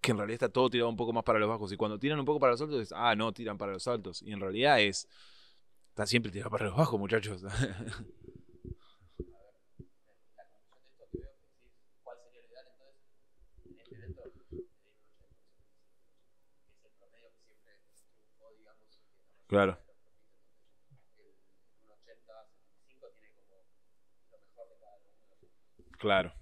[0.00, 1.72] que, en realidad está todo tirado un poco más para los bajos.
[1.72, 4.22] Y cuando tiran un poco para los altos, es, ah, no, tiran para los altos.
[4.22, 5.08] Y en realidad es,
[5.90, 7.42] está siempre tirado para los bajos, muchachos.
[19.48, 19.78] Claro.
[25.98, 26.32] Claro.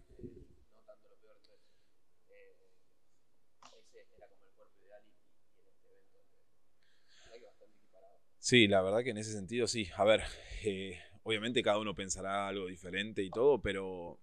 [8.39, 9.89] Sí, la verdad que en ese sentido sí.
[9.97, 10.23] A ver,
[10.65, 14.19] eh, obviamente cada uno pensará algo diferente y todo, pero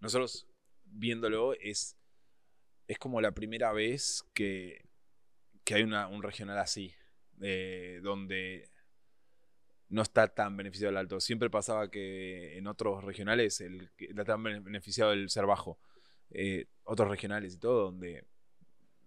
[0.00, 0.46] nosotros
[0.84, 1.96] viéndolo es,
[2.88, 4.86] es como la primera vez que,
[5.64, 6.94] que hay una, un regional así
[7.38, 8.70] donde
[9.88, 11.20] no está tan beneficiado el alto.
[11.20, 15.78] Siempre pasaba que en otros regionales el, está tan beneficiado el ser bajo.
[16.30, 18.24] Eh, otros regionales y todo, donde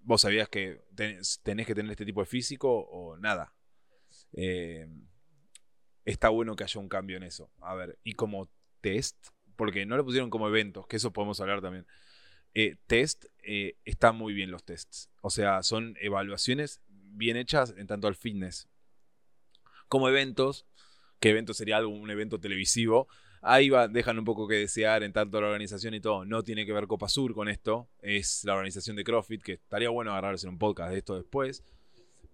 [0.02, 3.54] vos sabías que tenés, que tener este tipo de físico o nada.
[4.34, 4.88] Eh,
[6.06, 7.52] está bueno que haya un cambio en eso.
[7.60, 11.62] A ver, y como test, porque no lo pusieron como eventos, que eso podemos hablar
[11.62, 11.86] también.
[12.54, 13.26] Eh, test,
[13.84, 15.10] están muy bien los tests.
[15.22, 18.68] O sea, son evaluaciones bien hechas en tanto al fitness
[19.88, 20.66] como eventos,
[21.20, 23.08] que evento sería algo, un evento televisivo.
[23.42, 26.26] Ahí va, dejan un poco que desear en tanto la organización y todo.
[26.26, 27.88] No tiene que ver Copa Sur con esto.
[28.02, 31.64] Es la organización de CrossFit, que estaría bueno agarrarse un podcast de esto después.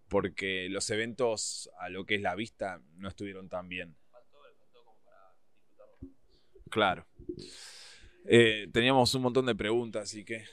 [0.09, 3.95] Porque los eventos a lo que es la vista no estuvieron tan bien.
[6.69, 7.05] Claro.
[8.25, 10.45] Eh, teníamos un montón de preguntas, así que...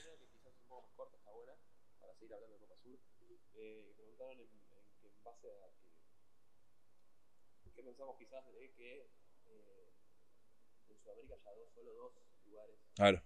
[13.01, 13.23] Claro.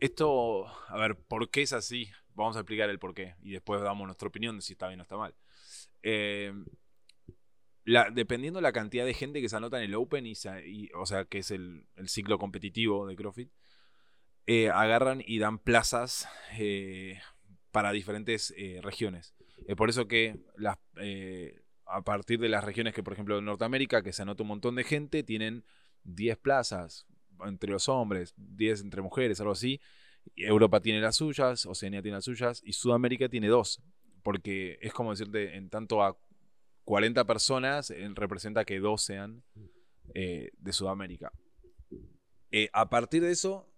[0.00, 2.10] Esto, a ver, ¿por qué es así?
[2.34, 5.00] Vamos a explicar el por qué y después damos nuestra opinión de si está bien
[5.00, 5.34] o está mal.
[6.02, 6.52] Eh,
[7.84, 10.34] la, dependiendo la cantidad de gente que se anota en el Open, y,
[10.94, 13.50] o sea, que es el, ciclo competitivo de CrossFit,
[14.46, 17.18] eh, agarran y dan plazas eh,
[17.70, 19.34] para diferentes regiones.
[19.66, 20.38] Es por eso que
[21.86, 24.74] a partir de las regiones que, por ejemplo, en Norteamérica, que se anota un montón
[24.74, 25.64] de gente, tienen
[26.04, 27.06] 10 plazas
[27.44, 29.80] entre los hombres, 10 entre mujeres, algo así.
[30.36, 33.82] Europa tiene las suyas, Oceanía tiene las suyas y Sudamérica tiene dos.
[34.22, 36.18] Porque es como decirte, en tanto a
[36.84, 39.42] 40 personas representa que dos sean
[40.14, 41.32] eh, de Sudamérica.
[42.50, 43.72] Eh, a partir de eso,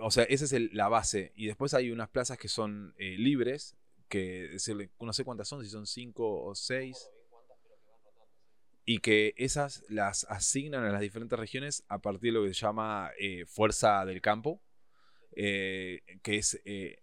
[0.00, 1.32] o sea, esa es la base.
[1.36, 3.76] Y después hay unas plazas que son eh, libres,
[4.08, 4.56] que
[5.00, 7.08] no sé cuántas son, si son cinco o seis.
[8.84, 12.60] Y que esas las asignan a las diferentes regiones a partir de lo que se
[12.60, 14.62] llama eh, fuerza del campo.
[15.36, 17.02] eh, que es, eh,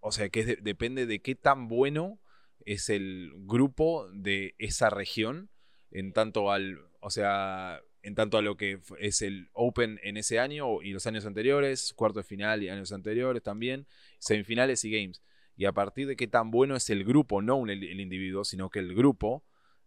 [0.00, 2.20] o sea, que depende de qué tan bueno
[2.66, 5.50] es el grupo de esa región
[5.90, 10.38] en tanto al, o sea, en tanto a lo que es el Open en ese
[10.38, 13.86] año y los años anteriores, cuarto de final y años anteriores también,
[14.18, 15.22] semifinales y games.
[15.56, 18.70] Y a partir de qué tan bueno es el grupo, no el, el individuo, sino
[18.70, 19.44] que el grupo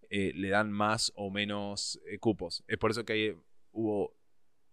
[0.10, 2.64] eh, le dan más o menos eh, cupos.
[2.68, 3.36] Es por eso que hay-
[3.72, 4.14] hubo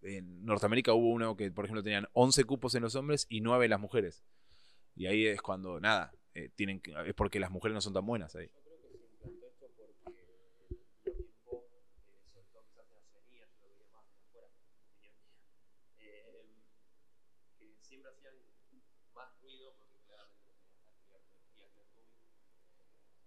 [0.02, 3.66] en Norteamérica hubo uno que, por ejemplo, tenían 11 cupos en los hombres y 9
[3.66, 4.22] en las mujeres.
[4.96, 8.06] Y ahí es cuando, nada, eh, tienen que- es porque las mujeres no son tan
[8.06, 8.48] buenas ahí.
[8.48, 10.66] Yo creo que se implantó esto porque en el último
[11.04, 11.70] tiempo,
[12.06, 15.12] eh, sobre todo quizás en Oceanía, yo lo veía más de afuera, opinión mía,
[15.98, 16.46] eh,
[17.58, 18.34] que siempre hacían
[19.14, 22.26] más ruido porque claramente no tenían actividad tecnología que el Rubik,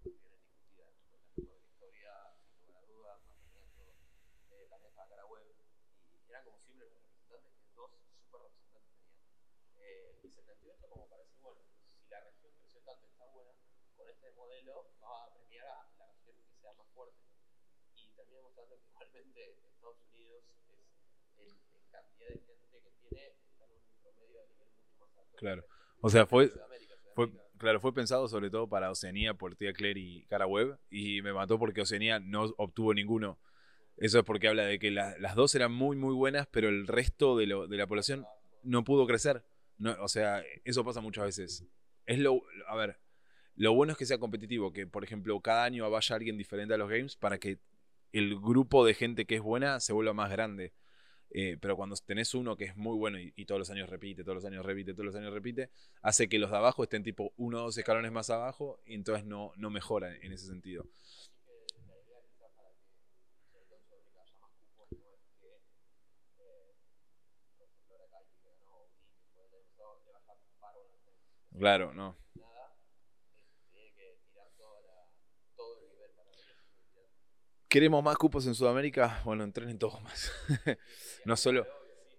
[0.06, 2.12] eh, bien indiscutida con la mejor de la historia,
[2.46, 5.44] sin lugar a dudas, manteniendo la a cara web,
[6.26, 9.24] y eran como siempre los representantes que dos super representantes tenían.
[9.78, 11.62] Eh, y se planteó esto como para decir, bueno,
[12.00, 13.52] si la región creció tanto y está buena,
[13.96, 17.18] con este modelo va a premiar a la región que sea más fuerte.
[17.96, 20.86] Y termina mostrando que igualmente Estados Unidos es,
[21.38, 25.18] en, en cantidad de gente que tiene, está en un promedio de nivel mucho más
[25.18, 25.38] alto.
[25.38, 25.66] Claro.
[26.02, 26.52] O sea, fue,
[27.16, 30.78] fue, claro, fue pensado sobre todo para Oceanía por Tía Claire y Cara Web.
[30.90, 33.40] Y me mató porque Oceanía no obtuvo ninguno.
[33.98, 36.88] Eso es porque habla de que la- las dos eran muy, muy buenas, pero el
[36.88, 38.26] resto de, lo- de la población
[38.64, 39.44] no pudo crecer.
[39.78, 41.66] No, o sea, eso pasa muchas veces.
[42.06, 42.98] Es lo, a ver,
[43.56, 46.78] lo bueno es que sea competitivo, que por ejemplo cada año vaya alguien diferente a
[46.78, 47.60] los games para que
[48.14, 50.74] el grupo de gente que es buena se vuelva más grande.
[51.32, 54.24] Eh, pero cuando tenés uno que es muy bueno y, y todos los años repite,
[54.24, 55.70] todos los años repite, todos los años repite,
[56.02, 59.26] hace que los de abajo estén tipo uno o dos escalones más abajo y entonces
[59.26, 60.86] no, no mejoran en ese sentido.
[61.88, 62.90] la idea quizás para que,
[63.52, 65.50] sobre todo en Sudamérica, haya más cupos, no es que,
[66.40, 66.74] eh,
[67.58, 70.80] por ejemplo, ahora Kaiki que ganó Uni, que fue el año pasado, le vaya paro
[70.82, 71.16] a la gente.
[71.22, 71.24] Claro, no.
[71.24, 71.96] Nada, eh, tiene que tirar toda la, todo el nivel para ver si tirar.
[77.68, 79.22] ¿Queremos más cupos en Sudamérica?
[79.26, 80.32] Bueno, entrenen todos más.
[81.26, 81.66] no solo,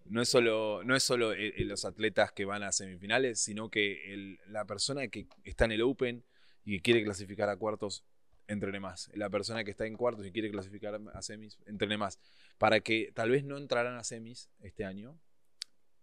[0.05, 3.71] no es solo, no es solo eh, eh, los atletas que van a semifinales, sino
[3.71, 6.25] que el- la persona que está en el Open
[6.65, 8.05] y que quiere clasificar a cuartos,
[8.49, 9.11] entrene más.
[9.15, 12.19] La persona que está en cuartos y quiere clasificar a semis, entrene más.
[12.59, 15.19] Para que tal vez no entrarán a semis este año,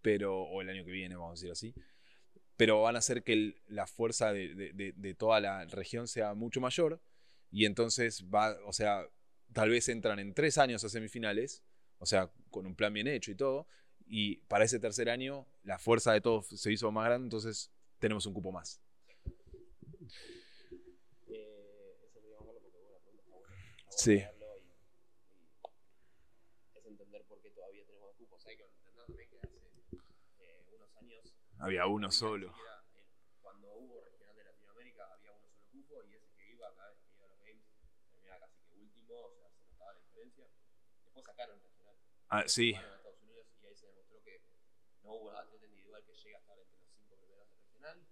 [0.01, 1.73] pero, o el año que viene, vamos a decir así,
[2.63, 6.07] pero van a hacer que el- la fuerza de, de- de- de toda la región
[6.07, 7.01] sea mucho mayor
[7.51, 9.05] y entonces va, o sea,
[9.51, 11.61] tal vez entran en tres años a semifinales,
[11.97, 13.67] o sea, con un plan bien hecho y todo,
[14.07, 18.25] y para ese tercer año la fuerza de todos se hizo más grande, entonces tenemos
[18.27, 18.79] un cupo más.
[21.27, 23.55] Eh, eso queríamos verlo porque, bueno, la pregunta está buena.
[23.55, 24.15] Está bueno Sí.
[24.15, 24.61] verlo y,
[26.73, 28.45] y es entender por qué todavía tenemos más cupos.
[28.47, 29.57] Hay que entender también que hace
[30.39, 32.53] eh, unos años Había uno solo.
[33.41, 36.99] cuando hubo regional de Latinoamérica había uno solo cupo y ese que iba cada vez
[37.07, 37.63] que iba a los games
[38.11, 40.45] terminaba casi que último, o sea, se notaba la diferencia.
[41.05, 41.95] Después sacaron regional.
[42.27, 44.41] Ah, sí, a Estados Unidos y ahí se demostró que
[45.03, 48.07] no hubo atleta individual que llegue a estar entre los cinco primeros del regional.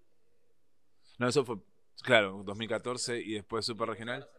[1.20, 1.58] No, eso fue,
[2.04, 4.30] claro, 2014 y después Super Regional.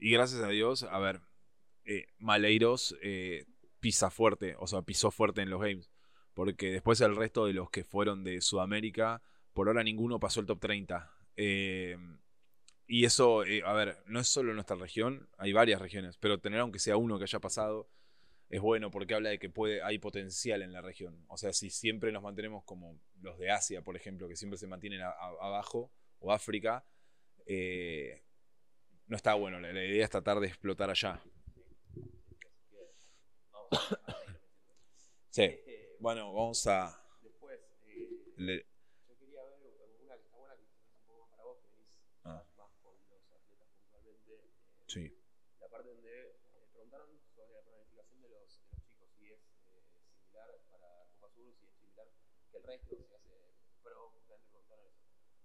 [0.00, 1.20] Y gracias a Dios, a ver,
[1.84, 3.46] eh, Maleiros eh,
[3.78, 5.88] pisa fuerte, o sea, pisó fuerte en los games.
[6.36, 9.22] Porque después el resto de los que fueron de Sudamérica,
[9.54, 11.10] por ahora ninguno pasó el top 30.
[11.34, 11.96] Eh,
[12.86, 16.60] y eso, eh, a ver, no es solo nuestra región, hay varias regiones, pero tener
[16.60, 17.88] aunque sea uno que haya pasado
[18.50, 21.24] es bueno porque habla de que puede, hay potencial en la región.
[21.28, 24.66] O sea, si siempre nos mantenemos como los de Asia, por ejemplo, que siempre se
[24.66, 26.84] mantienen abajo, o África,
[27.46, 28.22] eh,
[29.06, 29.58] no está bueno.
[29.58, 31.18] La, la idea es tratar de explotar allá.
[35.30, 35.65] Sí.
[35.98, 37.02] Bueno, vamos a.
[37.22, 38.66] después, eh, le-
[39.08, 39.58] yo quería ver
[40.02, 40.68] una que está buena, que es
[41.00, 42.44] un poco más para vos, que venís Ah.
[42.56, 44.32] más con los atletas puntualmente.
[44.34, 44.50] eh,
[44.86, 45.16] sí.
[45.60, 46.36] La parte donde eh,
[46.72, 49.40] preguntaron sobre la planificación de los, de los chicos, si es
[49.72, 49.82] eh,
[50.12, 52.06] similar para Copa Sur, si es similar
[52.50, 53.34] que el resto, si hace
[53.82, 55.00] pro, justamente preguntaron eso.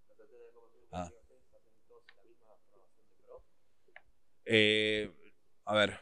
[0.07, 1.03] Los atletas de Copa Sur, Ah.
[1.05, 3.43] ustedes hacen todos la misma programación de pro.
[4.45, 5.33] Eh,
[5.65, 5.99] a ver.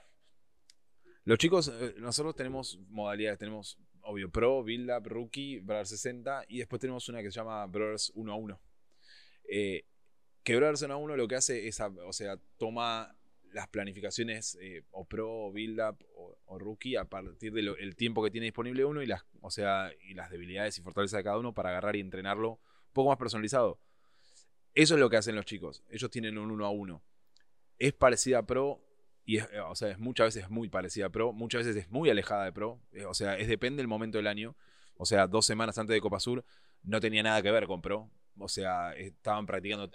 [1.26, 3.38] Los chicos, eh, nosotros tenemos modalidades.
[3.38, 3.78] Tenemos,
[4.10, 6.45] obvio, Pro, Build Up, Rookie, Brother 60.
[6.47, 8.62] Y después tenemos una que se llama Brothers 1 a 1.
[9.51, 9.86] Eh,
[10.43, 13.16] quebrar zona 1 lo que hace es, o sea, toma
[13.51, 18.45] las planificaciones eh, o pro, build up o, rookie a partir del tiempo que tiene
[18.45, 21.70] disponible uno y las, o sea, y las debilidades y fortalezas de cada uno para
[21.70, 23.80] agarrar y entrenarlo un poco más personalizado.
[24.74, 25.84] Eso es lo que hacen los chicos.
[25.89, 27.03] Ellos tienen un uno a uno.
[27.78, 28.82] Es parecida a pro
[29.30, 32.09] y es, o sea, es muchas veces muy parecida a pro, muchas veces es muy
[32.09, 32.80] alejada de pro.
[32.93, 34.55] Eh, o sea, es depende del momento del año.
[34.95, 36.43] O sea, dos semanas antes de Copa Sur
[36.84, 38.09] no tenía nada que ver con pro.
[38.38, 39.89] O sea, estaban practicando.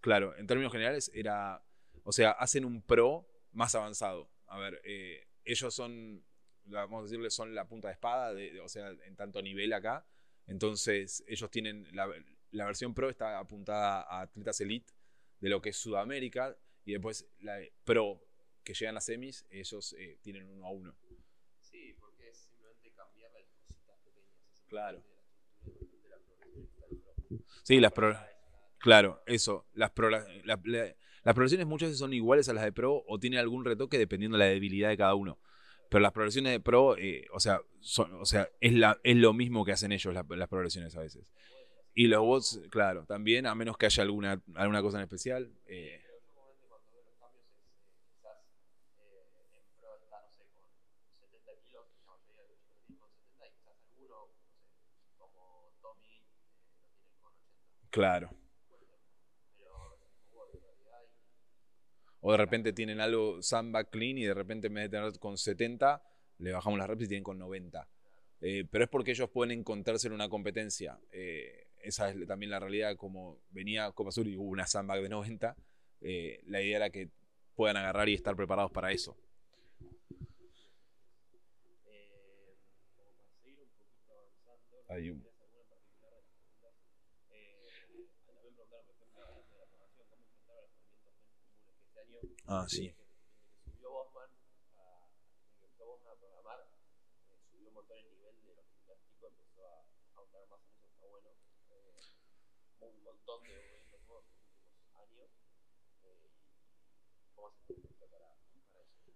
[0.00, 1.62] Claro, en términos generales era
[2.04, 4.30] o sea, hacen un pro más avanzado.
[4.46, 6.22] A ver, eh, ellos son,
[6.66, 10.06] vamos a decirle, son la punta de espada, o sea, en tanto nivel acá.
[10.46, 12.06] Entonces, ellos tienen, la,
[12.66, 14.92] versión pro está apuntada a atletas elite
[15.40, 16.56] de lo que es Sudamérica.
[16.84, 18.22] Y después la pro
[18.64, 20.96] que llegan a semis, ellos eh, tienen uno a uno.
[21.60, 24.64] Sí, porque es simplemente cambiar las cositas pequeñas.
[24.68, 25.04] Claro.
[27.62, 28.16] Sí, las pro...
[28.78, 29.66] Claro, eso.
[29.72, 33.64] Las pro, las progresiones muchas veces son iguales a las de Pro o tienen algún
[33.64, 35.38] retoque dependiendo de la debilidad de cada uno.
[35.88, 39.32] Pero las progresiones de Pro, eh, o sea, son, o sea es, la, es lo
[39.32, 41.32] mismo que hacen ellos las progresiones a veces.
[41.94, 45.50] Y los bots, claro, también, a menos que haya alguna, alguna cosa en especial.
[45.64, 46.03] Eh,
[57.94, 58.28] Claro.
[62.22, 65.38] O de repente tienen algo samba clean y de repente en vez de tener con
[65.38, 66.02] 70,
[66.38, 67.88] le bajamos las reps y tienen con 90.
[68.40, 70.98] Eh, pero es porque ellos pueden encontrarse en una competencia.
[71.12, 75.08] Eh, esa es también la realidad, como venía Copa Sur y hubo una samba de
[75.08, 75.54] 90,
[76.00, 77.10] eh, la idea era que
[77.54, 79.16] puedan agarrar y estar preparados para eso.
[84.88, 85.24] Hay un...
[85.24, 85.34] Ah, sí.
[85.44, 88.76] Subió Bosman a, empezó Bosman a programar, eh, subió un montón el nivel de los
[88.76, 90.74] gimnásticos, empezó a ahondar más en eso, está bueno.
[90.74, 91.96] Eh, un montón de eventos nuevos en los últimos años.
[91.96, 92.82] Eh, ¿Cómo se para eso?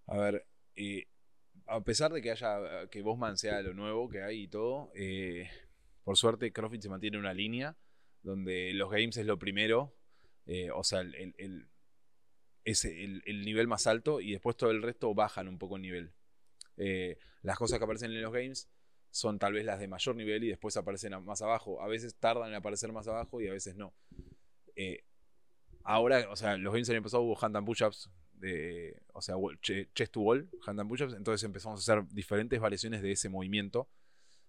[0.06, 1.04] A ver, eh,
[1.66, 5.50] a pesar de que haya que Bosman sea lo nuevo que hay y todo, eh,
[6.02, 7.76] por suerte CrossFit se mantiene una línea
[8.22, 9.94] donde los games es lo primero,
[10.46, 11.68] eh, o sea, el, el,
[12.70, 16.12] es el, nivel más alto y después todo el resto bajan un poco el nivel.
[16.76, 18.68] Eh, las cosas que aparecen en los games
[19.10, 21.80] son tal vez las de mayor nivel y después aparecen más abajo.
[21.80, 23.94] A veces tardan en aparecer más abajo y a veces no.
[24.76, 25.02] Eh,
[25.82, 28.10] ahora, o sea, los games año pasado hubo hand and push-ups,
[29.14, 33.12] o sea, chest to wall, hand and push-ups, entonces empezamos a hacer diferentes variaciones de
[33.12, 33.88] ese movimiento,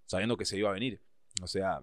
[0.06, 1.02] sabiendo que se iba a venir.
[1.42, 1.82] O sea,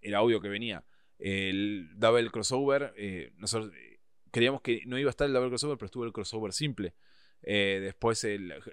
[0.00, 0.84] era obvio que venía.
[1.18, 3.72] El double crossover, eh, nosotros
[4.36, 6.92] creíamos que no iba a estar el double crossover, pero estuvo el crossover simple.
[7.40, 8.22] Eh, después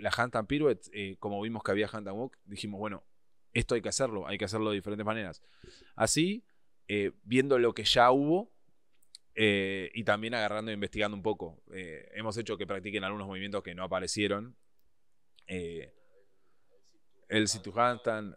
[0.02, 3.06] la hand and pirouette, eh, como vimos que había hand and walk, dijimos, bueno,
[3.54, 5.42] esto hay que hacerlo, hay que hacerlo de diferentes maneras.
[5.96, 6.44] Así,
[6.90, 8.52] eh, viendo lo que ya hubo
[9.36, 11.64] y también agarrando e investigando un poco,
[12.14, 14.58] hemos hecho que practiquen algunos movimientos que no aparecieron.
[15.48, 18.36] el situ handstand,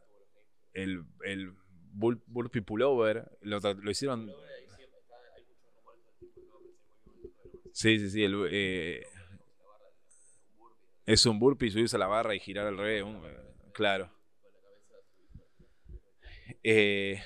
[0.72, 1.52] el, el
[1.92, 4.30] burpee pullover, lo, lo hicieron
[7.76, 8.24] Sí, sí, sí.
[8.24, 9.06] Eh,
[11.04, 13.04] es un burpee, subirse a la barra y girar al revés.
[13.74, 14.10] claro.
[16.62, 17.20] Eh,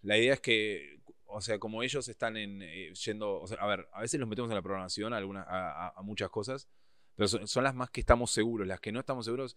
[0.00, 4.00] la idea es que, o sea, como ellos están en, eh, yendo, a ver, a
[4.00, 6.66] veces los metemos en la programación a, a, muchas cosas,
[7.14, 8.66] pero son, las más que estamos seguros.
[8.66, 9.54] Las que no estamos seguros,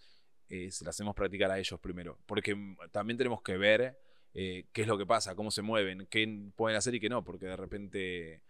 [0.50, 3.98] se las hacemos practicar a ellos primero, porque también tenemos que ver
[4.34, 7.46] qué es lo que pasa, cómo se mueven, qué pueden hacer y qué no, porque
[7.46, 8.44] de repente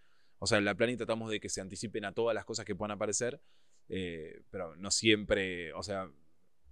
[0.44, 2.76] o sea, en la planning tratamos de que se anticipen a todas las cosas que
[2.76, 3.40] puedan aparecer,
[3.88, 6.12] eh, pero no siempre, o sea,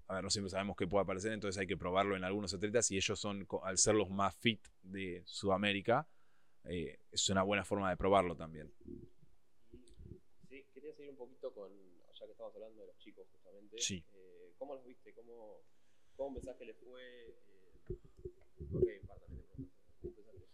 [0.07, 2.91] a ver, no siempre sabemos qué puede aparecer, entonces hay que probarlo en algunos atletas
[2.91, 6.05] y ellos son, al ser los más fit de Sudamérica,
[6.65, 8.73] eh, es una buena forma de probarlo también.
[10.49, 14.03] Sí, quería seguir un poquito con, ya que estamos hablando de los chicos justamente, sí.
[14.11, 15.13] Eh, ¿cómo los viste?
[15.13, 15.61] ¿Cómo,
[16.17, 17.37] cómo pensás que les fue?
[18.69, 19.31] porque parte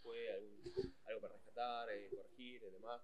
[0.07, 0.91] ¿cómo fue?
[1.05, 3.01] ¿Algo para rescatar, corregir, demás?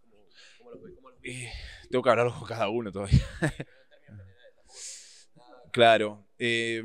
[0.57, 0.93] ¿Cómo, los ves?
[1.23, 1.51] Eh,
[1.89, 3.25] tengo que hablarlo con cada uno todavía.
[5.71, 6.25] claro.
[6.37, 6.83] Eh,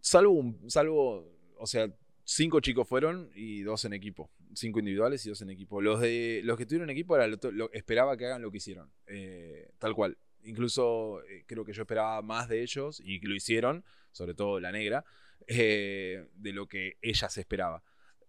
[0.00, 1.90] salvo, salvo, o sea,
[2.24, 4.30] cinco chicos fueron y dos en equipo.
[4.54, 5.80] Cinco individuales y dos en equipo.
[5.80, 8.90] Los, de, los que tuvieron equipo era lo, esperaba que hagan lo que hicieron.
[9.06, 10.18] Eh, tal cual.
[10.44, 13.82] Incluso creo que yo esperaba más de ellos y lo hicieron,
[14.12, 15.02] sobre todo la negra,
[15.48, 17.82] de lo que ella se esperaba.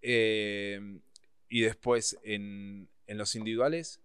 [0.07, 4.01] Y después en, en los individuales,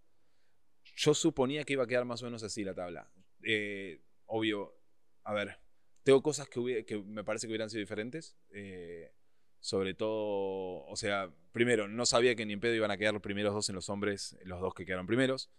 [0.96, 3.10] yo suponía que iba a quedar más o menos así la tabla.
[3.42, 4.76] Eh, obvio,
[5.24, 5.58] a ver,
[6.02, 8.36] tengo cosas que, que me parece que hubieran sido diferentes.
[8.50, 9.12] Eh,
[9.60, 13.22] sobre todo, o sea, primero, no sabía que ni en pedo iban a quedar los
[13.22, 15.50] primeros dos en los hombres, los dos que quedaron primeros.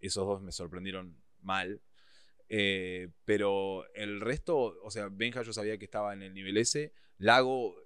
[0.00, 1.80] Esos dos me sorprendieron mal.
[2.48, 6.92] Eh, pero el resto, o sea, Benja yo sabía que estaba en el nivel S.
[7.18, 7.76] Lago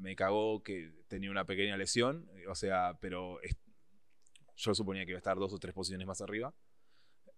[0.00, 3.38] me cagó que tenía una pequeña lesión, o sea, pero
[4.56, 6.54] yo suponía que iba a estar dos o tres posiciones más arriba.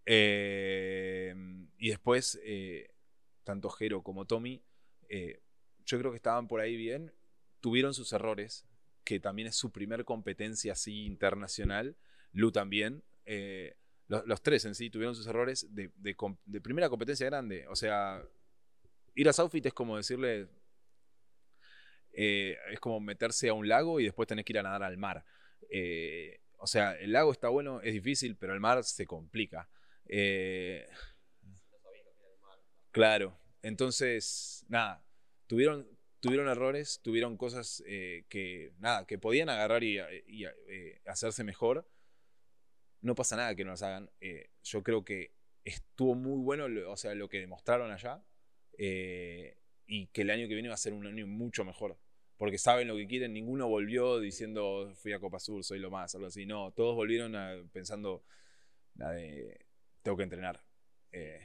[0.05, 1.35] Eh,
[1.79, 2.91] y después, eh,
[3.45, 4.63] tanto Jero como Tommy,
[5.09, 5.41] eh,
[5.85, 7.13] yo creo que estaban por ahí bien.
[7.61, 8.67] Tuvieron sus errores,
[9.05, 11.97] que también es su primer competencia así internacional.
[12.33, 13.03] Lu también.
[14.09, 15.91] Los, tres en sí tuvieron sus errores de,
[16.61, 17.67] primera competencia grande.
[17.69, 18.23] O sea,
[19.15, 20.49] ir a Southfit es como decirle.
[22.13, 25.25] Es como meterse a un lago y después tenés que ir a nadar al mar.
[26.59, 29.69] o sea, el lago está bueno, es difícil, pero el mar se complica.
[30.07, 30.87] Eh,
[32.91, 35.03] claro, entonces, nada,
[35.47, 35.89] tuvieron,
[36.21, 41.89] tuvieron errores, tuvieron cosas eh, que, nada, que podían agarrar y, eh, hacerse mejor.
[43.01, 44.11] No pasa nada que no las hagan.
[44.63, 45.33] yo creo que
[45.65, 48.23] estuvo muy bueno, o sea, lo que demostraron allá.
[49.87, 51.97] Y que el año que viene va a ser un año mucho mejor.
[52.37, 56.15] Porque saben lo que quieren, ninguno volvió diciendo fui a Copa Sur, soy lo más,
[56.15, 56.47] algo así.
[56.47, 58.25] No, todos volvieron pensando
[58.97, 59.67] la de
[60.03, 60.61] tengo que entrenar.
[61.13, 61.41] Eh,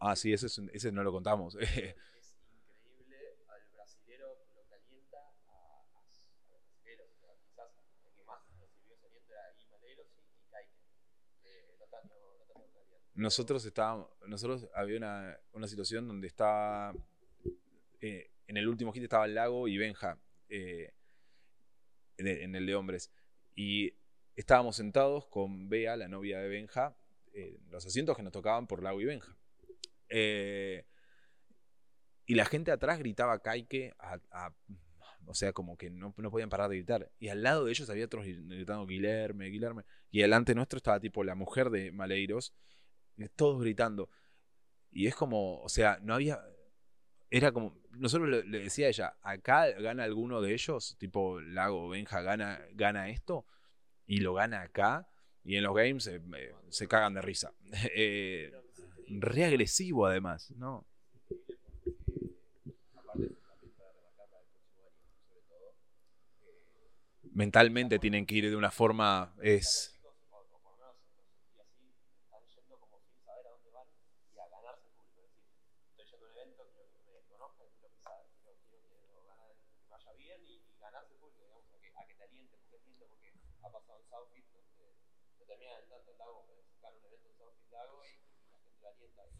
[0.00, 1.54] Ah, sí, ese, ese no lo contamos.
[1.60, 7.06] es increíble al brasilero lo calienta a, a, los brasileros.
[7.12, 7.68] O sea, quizás
[8.06, 10.72] el que más recibió saliendo era Guy Maleiros y Kaique.
[11.44, 12.80] Eh, no tanto, no tanto
[13.20, 16.94] nosotros estábamos, nosotros había una, una situación donde estaba
[18.00, 20.18] eh, en el último hit estaba el Lago y Benja
[20.48, 20.92] eh,
[22.16, 23.12] en, el, de hombres.
[23.54, 23.92] Y
[24.36, 26.96] estábamos sentados con Bea, la novia de Benja,
[27.32, 29.36] en los asientos que nos tocaban por Lago y Benja.
[30.08, 30.84] Eh,
[32.26, 33.94] y la gente atrás gritaba Kaike,
[35.26, 37.10] o sea, como que no, no, podían parar de gritar.
[37.18, 39.84] Y al lado de ellos había otros gritando Guilherme, Guilherme.
[40.10, 42.54] Y delante nuestro estaba tipo la mujer de Maleiros,
[43.28, 44.08] todos gritando.
[44.90, 46.40] Y es como, o sea, no había,
[47.30, 52.22] era como, nosotros le, decía a ella, acá gana alguno de ellos, tipo Lago Benja
[52.22, 53.46] gana, gana esto,
[54.06, 55.08] y lo gana acá,
[55.44, 56.20] y en los games eh,
[56.68, 57.52] se cagan de risa.
[57.94, 58.52] eh,
[59.08, 60.86] re agresivo además, ¿no?
[67.32, 69.99] Mentalmente tienen que ir de una forma, es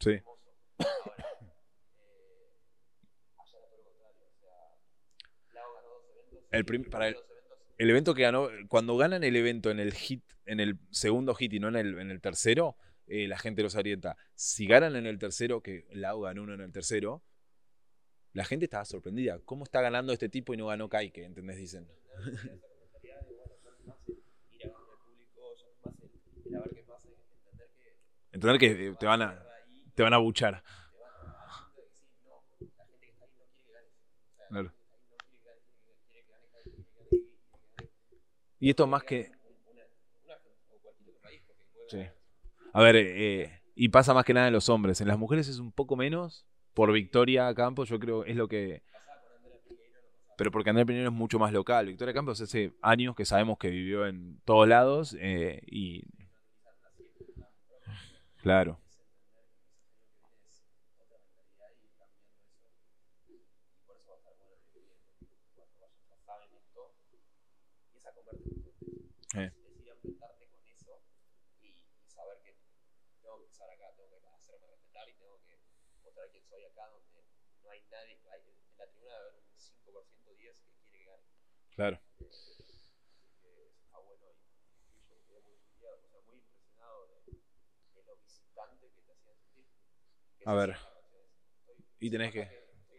[0.01, 0.21] Sí.
[6.51, 7.17] El para el,
[7.79, 11.53] el, evento que ganó, cuando ganan el evento en el hit, en el segundo hit
[11.53, 12.77] y no en el, en el tercero,
[13.07, 14.17] eh, la gente los orienta.
[14.35, 17.23] Si ganan en el tercero, que Lau ganó uno en el tercero,
[18.33, 19.39] la gente estaba sorprendida.
[19.45, 21.25] ¿Cómo está ganando este tipo y no ganó Kaike?
[21.25, 21.57] ¿Entendés?
[21.59, 21.87] Dicen.
[28.33, 29.50] entender que te van a
[29.95, 30.63] te van a buchar.
[38.61, 39.33] Y esto más que...
[41.89, 42.07] Sí.
[42.73, 45.01] A ver, eh, y pasa más que nada en los hombres.
[45.01, 46.47] En las mujeres es un poco menos.
[46.75, 48.83] Por Victoria Campos, yo creo es lo que.
[50.37, 51.87] Pero porque Andrea Piñero es mucho más local.
[51.87, 56.05] Victoria Campos hace años que sabemos que vivió en todos lados eh, y.
[58.37, 58.79] Claro.
[69.35, 69.47] Eh.
[69.47, 71.01] Es ir a enfrentarte con eso
[71.63, 72.57] y, saber que
[73.23, 75.57] tengo que estar acá, tengo que hacerme respetar y tengo que
[76.03, 77.25] mostrar quién soy acá, donde
[77.63, 78.19] no hay nadie.
[78.33, 81.23] Hay, en la tribuna debe haber un 5% 10 que quiere que gane.
[81.70, 81.70] Claro.
[81.70, 81.70] Eh, está bueno y, yo me quedé muy, o sea, muy impresionado de, de, lo
[81.70, 82.01] visitante que te hacían sentir.
[90.47, 90.77] A ver.
[92.01, 92.49] Y tenés que.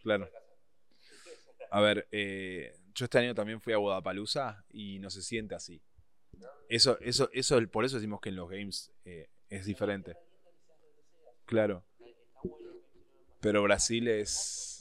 [0.04, 0.30] Claro.
[1.72, 5.82] A ver, eh, yo este año también fui a Guadalajara y no se siente así.
[6.70, 10.18] Eso, eso, eso, por eso decimos que en los games eh, es diferente.
[11.46, 11.84] Claro.
[13.42, 14.72] Pero Brasil es.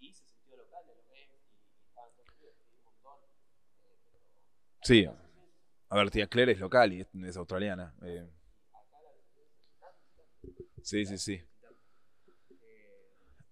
[0.00, 3.20] y se sintió local en los games y, y estaban todos unidos, y un montón.
[3.84, 5.06] Eh, pero Sí.
[5.88, 7.94] A ver, tía Claire es local y es, australiana.
[8.02, 8.26] eh,
[10.82, 11.40] sí, sí, sí.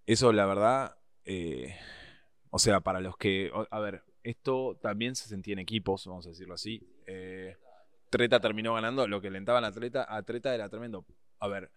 [0.06, 1.76] Eso, la verdad, eh,
[2.50, 6.30] o sea, para los que, a ver, esto también se sentía en equipos, vamos a
[6.30, 6.82] decirlo así.
[7.06, 7.56] Eh,
[8.10, 11.06] Treta terminó ganando, lo que alentaban a Treta, a Treta era tremendo.
[11.38, 11.70] A ver,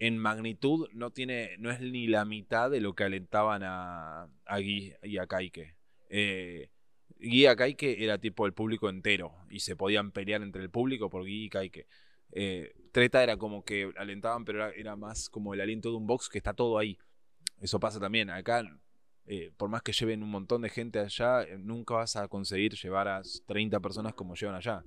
[0.00, 4.58] en magnitud no tiene, no es ni la mitad de lo que alentaban a, a
[4.58, 5.76] Guy y a Kaike.
[6.10, 6.71] Eh,
[7.22, 10.70] Guy y a Kaike era tipo el público entero y se podían pelear entre el
[10.70, 11.86] público por Guy y Kaike.
[12.32, 16.28] Eh, Treta era como que alentaban, pero era, más como el aliento de un box
[16.28, 16.98] que está todo ahí.
[17.60, 18.30] Eso pasa también.
[18.30, 18.64] Acá,
[19.26, 22.74] eh, por más que lleven un montón de gente allá, eh, nunca vas a conseguir
[22.74, 24.82] llevar a 30 personas como llevan allá.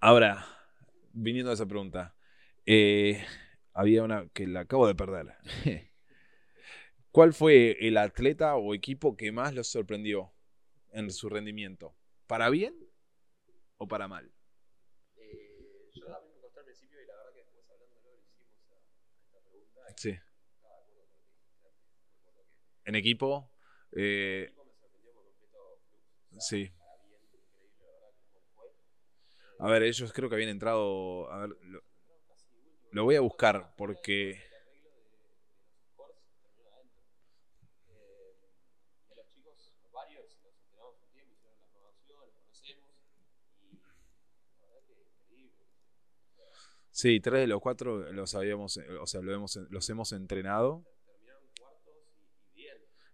[0.00, 0.46] ahora,
[1.12, 2.15] viniendo a esa pregunta,
[2.66, 3.24] eh,
[3.72, 5.34] había una que la acabo de perder.
[7.10, 10.32] ¿Cuál fue el atleta o equipo que más los sorprendió
[10.92, 11.94] en su rendimiento?
[12.26, 12.74] ¿Para bien
[13.78, 14.30] o para mal?
[15.16, 18.82] Eh, yo a mí me costó al principio y la verdad que después hablándolo hicimos
[19.24, 20.18] esta pregunta Sí.
[22.84, 23.50] En equipo,
[23.92, 25.80] el eh, equipo me sorprendió por completo
[26.38, 26.70] sí.
[29.58, 31.30] La A ver, ellos creo que habían entrado.
[31.32, 31.82] A ver, lo.
[32.96, 34.40] Lo voy a buscar porque.
[46.90, 50.84] Sí, tres de los cuatro los habíamos, o sea, lo hemos, los hemos entrenado.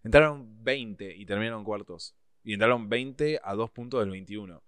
[0.03, 2.15] Entraron 20 y terminaron cuartos.
[2.43, 4.61] Y entraron 20 a dos puntos del 21.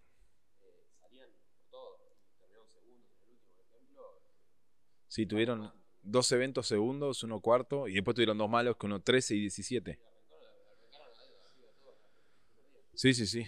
[5.08, 5.72] Sí, tuvieron
[6.02, 9.90] dos eventos segundos, uno cuarto, y después tuvieron dos malos, que uno 13 y 17.
[9.90, 11.98] Arrancaron, arrancaron arriba de todo,
[12.46, 12.90] súper bien.
[12.94, 13.46] Sí, sí, sí.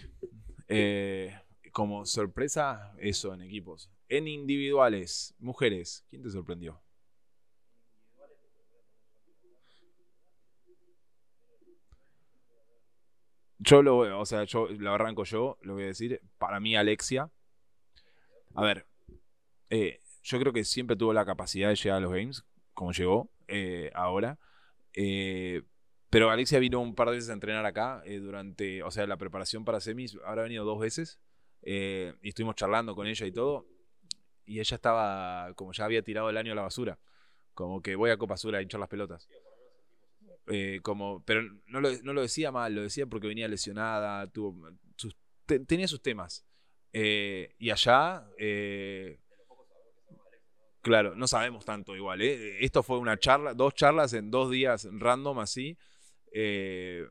[0.67, 1.33] Eh,
[1.71, 3.89] como sorpresa, eso en equipos.
[4.09, 6.81] En individuales, mujeres, ¿quién te sorprendió?
[13.59, 16.21] Yo lo, o sea, yo lo arranco yo, lo voy a decir.
[16.37, 17.29] Para mí, Alexia.
[18.55, 18.85] A ver,
[19.69, 23.29] eh, yo creo que siempre tuvo la capacidad de llegar a los games, como llegó
[23.47, 24.39] eh, ahora.
[24.93, 25.63] Eh,
[26.09, 29.17] pero Alexia vino un par de veces a entrenar acá eh, durante, o sea, la
[29.17, 30.17] preparación para semis.
[30.25, 31.19] Ahora ha venido dos veces
[31.61, 33.67] y estuvimos charlando con ella y todo.
[34.45, 36.99] Y ella estaba, como ya había tirado el año a la basura,
[37.53, 39.29] como que voy a Copa Sur a hinchar las pelotas.
[40.47, 44.69] Eh, como, pero no lo, no lo decía mal, lo decía porque venía lesionada, tuvo,
[44.97, 45.15] sus-
[45.45, 46.45] te- tenía sus temas.
[46.91, 49.19] Eh, y allá, eh,
[50.81, 52.21] claro, no sabemos tanto igual.
[52.21, 52.63] ¿eh?
[52.63, 55.77] Esto fue una charla, dos charlas en dos días random así.
[56.33, 57.07] eh,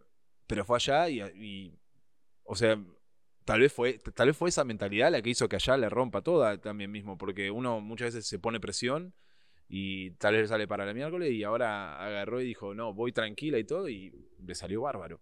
[0.47, 1.79] pero fue allá y, y,
[2.45, 2.79] o sea,
[3.47, 6.23] tal vez fue tal vez fue esa mentalidad la que hizo que allá le rompa
[6.23, 9.15] toda también mismo, porque uno muchas veces se pone presión
[9.75, 13.59] y tal vez sale para el miércoles y ahora agarró y dijo, no, voy tranquila
[13.59, 14.13] y todo y
[14.45, 15.19] le salió bárbaro.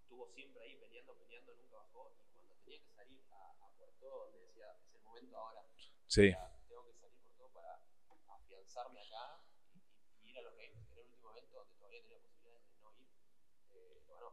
[0.02, 2.12] estuvo siempre ahí peleando, peleando, nunca bajó.
[2.20, 5.64] Y cuando tenía que salir a, a por todo, donde decía, es el momento ahora,
[6.06, 6.34] Sí,
[6.68, 7.80] tengo que salir por todo para
[8.28, 9.40] afianzarme acá
[10.22, 12.76] y ir a los games, que era el último evento donde todavía tenía posibilidades de
[12.82, 13.08] no ir,
[13.72, 14.32] eh, lo ganó.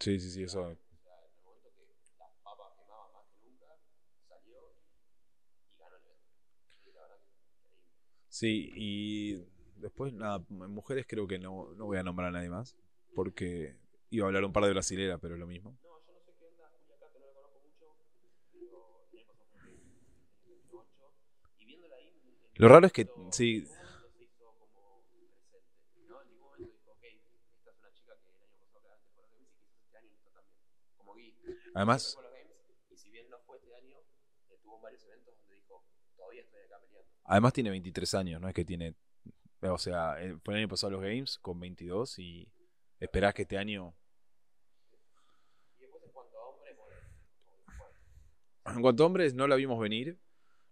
[0.00, 0.62] sí, sí, sí, eso.
[0.62, 0.64] O
[1.04, 1.86] sea, en el momento que
[2.18, 3.78] las papas quemaban más que nunca,
[4.26, 4.82] salió y,
[5.70, 6.26] y ganó el evento.
[6.84, 7.78] Y la verdad que increíble.
[8.40, 9.44] Sí, y
[9.76, 12.74] después, nada, en mujeres creo que no, no voy a nombrar a nadie más,
[13.14, 13.76] porque
[14.08, 15.76] iba a hablar un par de brasileras, pero es lo mismo.
[15.82, 19.26] No, yo no sé qué onda Julia Cato, no la conozco mucho, pero el año
[19.26, 19.76] pasado fue en el
[20.48, 21.12] 2008.
[21.58, 22.08] Y viéndola ahí.
[22.08, 23.66] en- en Lo raro es que, sí.
[31.74, 31.86] En
[37.30, 38.96] Además tiene 23 años, no es que tiene...
[39.62, 42.50] O sea, eh, fue el año pasado los Games con 22 y
[42.98, 43.94] esperás que este año...
[48.66, 50.18] En cuanto a hombres, no la vimos venir.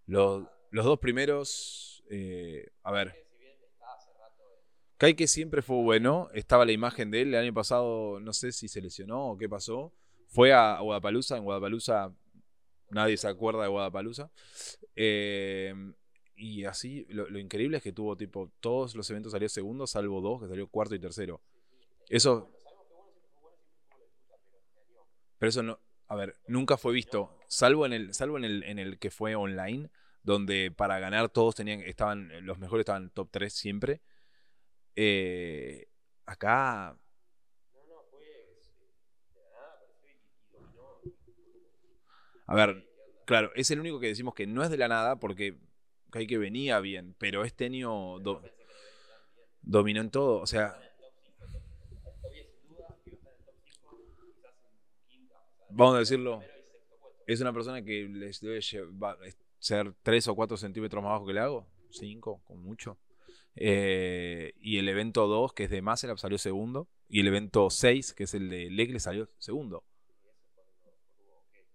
[0.06, 2.02] Los, los dos primeros...
[2.10, 6.28] eh, a ver, que si bien está hace rato en Kai que siempre fue bueno,
[6.34, 9.48] estaba la imagen de él, el año pasado no sé si se lesionó o qué
[9.48, 9.94] pasó,
[10.26, 12.12] fue a Guadalajara, en Guadalajara
[12.90, 14.32] nadie se acuerda de Guadalajara,
[14.96, 15.72] Eh,
[16.38, 20.20] y así, lo, lo increíble es que tuvo tipo, todos los eventos salió segundo, salvo
[20.20, 21.40] dos, que salió cuarto y tercero.
[22.08, 22.50] Eso,
[25.38, 25.78] pero eso no,
[26.08, 29.34] a ver, nunca fue visto, salvo en el, salvo en el, en el que fue
[29.34, 29.90] online,
[30.22, 34.00] donde para ganar todos tenían, estaban, los mejores estaban top 3 siempre.
[34.96, 35.88] Eh,
[36.26, 36.98] acá,
[37.74, 38.58] No, no, fue eh,
[42.46, 42.86] a ver,
[43.26, 45.56] claro, es el único que decimos que no es de la nada porque
[46.12, 48.50] hay que venía bien, pero este año do- que
[49.62, 53.18] dominó en todo, o sea, En el top 5, top- todavía sin duda que iba
[53.18, 53.96] a estar en el top 5,
[54.34, 55.36] quizás en quinta.
[55.36, 56.42] O sea, vamos a decirlo,
[57.26, 59.18] es una persona que les debe llevar-
[59.58, 62.98] ser 3 o 4 centímetros más bajo que le hago, 5, con mucho.
[63.56, 66.88] Eh, y el evento 2, que es de Maselab, salió segundo.
[67.08, 69.82] Y el evento 6, que es el de Legle, salió segundo.
[70.06, 70.72] Y eso fue cuando
[71.16, 71.66] fue como que,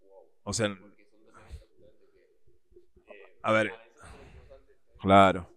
[0.00, 0.24] wow.
[0.44, 3.12] O sea, Porque son dos eventos justamente que.
[3.12, 3.72] eh, A ver.
[5.00, 5.48] claro.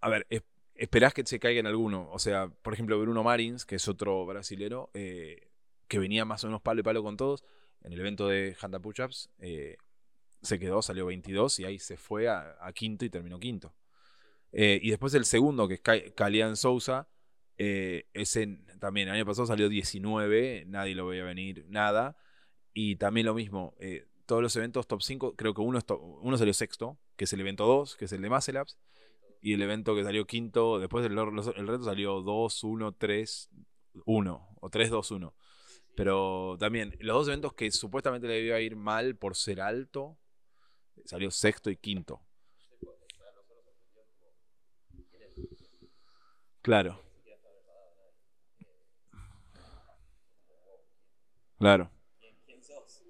[0.00, 0.42] a ver, es-
[0.74, 2.08] esperás que se caiga en alguno.
[2.12, 5.48] O sea, por ejemplo, Bruno Marins, que es otro brasilero, eh,
[5.88, 7.44] que venía más o menos palo y palo con todos,
[7.82, 9.76] en el evento de Handa Push-Ups, eh,
[10.42, 13.74] se quedó, salió 22 y ahí se fue a, quinto y terminó quinto.
[14.52, 17.08] Eh, y después el segundo, que es Ca- Calian Sousa,
[17.58, 22.16] eh, ese también el año pasado salió 19, nadie lo veía venir, nada.
[22.74, 25.98] Y también lo mismo, eh, todos los eventos top 5, creo que uno, es to-
[26.00, 28.78] uno salió sexto, que es el evento 2, que es el de Maselabs.
[29.40, 33.50] Y el evento que salió quinto, después el, el reto salió 2, 1, 3,
[34.06, 35.34] 1 o 3, 2, 1.
[35.96, 40.18] Pero también, los dos eventos que supuestamente le a ir mal por ser alto,
[41.04, 42.20] salió sexto y quinto.
[46.62, 47.00] Claro.
[51.58, 51.90] Claro.
[52.44, 53.02] ¿Quién, sos?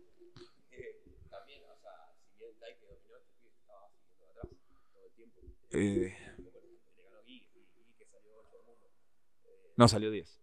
[1.30, 4.47] También, o sea, si bien que dominó, estaba siguiendo atrás
[4.92, 5.40] todo el tiempo.
[5.72, 8.88] Eh, Como por ejemplo, le ganó Gui, Gui, Gui que salió 8 del mundo.
[9.76, 10.40] No, salió 10.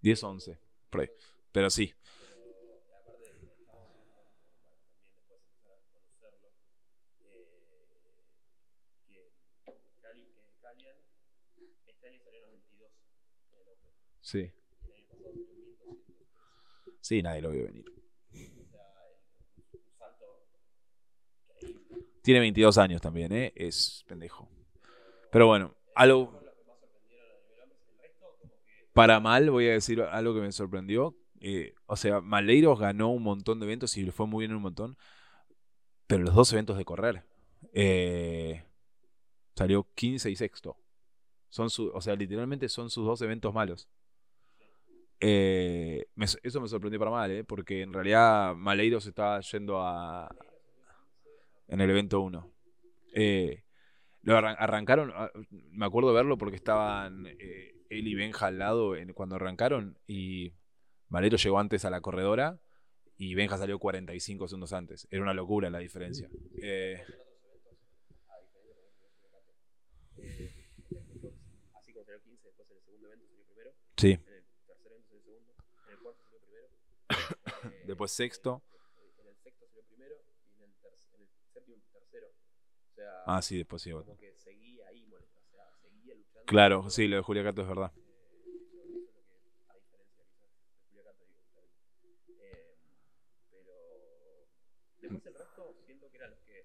[0.00, 0.58] 10 o 11.
[0.88, 1.10] Por ahí.
[1.52, 1.94] Pero sí.
[2.18, 4.24] pero y aparte, estamos hablando,
[4.56, 4.96] para también
[5.28, 6.48] después empezar a conocerlo,
[9.06, 9.30] que
[10.00, 10.26] Cali,
[10.62, 10.96] Calian
[12.02, 12.92] año salió 92
[13.52, 13.92] en el Open.
[14.22, 14.38] Sí.
[14.38, 16.91] Y el año pasado salió 1200.
[17.02, 17.84] Sí, nadie lo vio venir.
[22.22, 23.52] Tiene 22 años también, ¿eh?
[23.56, 24.48] Es pendejo.
[25.30, 26.40] Pero bueno, algo
[28.92, 31.16] para mal, voy a decir algo que me sorprendió.
[31.40, 34.58] Eh, o sea, Maleiros ganó un montón de eventos y le fue muy bien en
[34.58, 34.96] un montón.
[36.06, 37.24] Pero los dos eventos de correr.
[37.72, 38.64] eh,
[39.56, 40.76] salió 15 y sexto.
[41.48, 43.88] Son su, o sea, literalmente son sus dos eventos malos.
[45.24, 47.44] Eh, me- eso me sorprendió para mal, ¿eh?
[47.44, 50.28] porque en realidad Maleiros estaba yendo a.
[51.68, 52.50] en el evento 1.
[53.14, 53.62] Eh,
[54.22, 58.96] lo arran- arrancaron, ah, me acuerdo de verlo porque estaban él y Benja al lado
[58.96, 60.52] en- cuando arrancaron y
[61.08, 62.58] Malero llegó antes a la corredora
[63.18, 65.06] y Benja salió 45 segundos antes.
[65.10, 66.28] Era una locura la diferencia.
[66.62, 67.02] Eh,
[71.78, 74.92] así como salió 15, después en el segundo evento salió primero, sí, en el tercer
[74.92, 75.52] evento salió segundo,
[75.86, 76.66] en el cuarto salió primero.
[77.64, 78.62] eh, después sexto.
[79.18, 80.14] En el sexto salió primero
[80.58, 80.70] y en el,
[81.14, 82.26] en el séptimo tercero.
[82.28, 83.90] O sea, Ah, sí, después sí.
[83.90, 86.44] como que seguía ahí, molesto, o sea, seguía luchando.
[86.46, 87.92] Claro, sí, lo de Julia Cato es verdad.
[95.00, 96.62] Después el resto siento que eran los que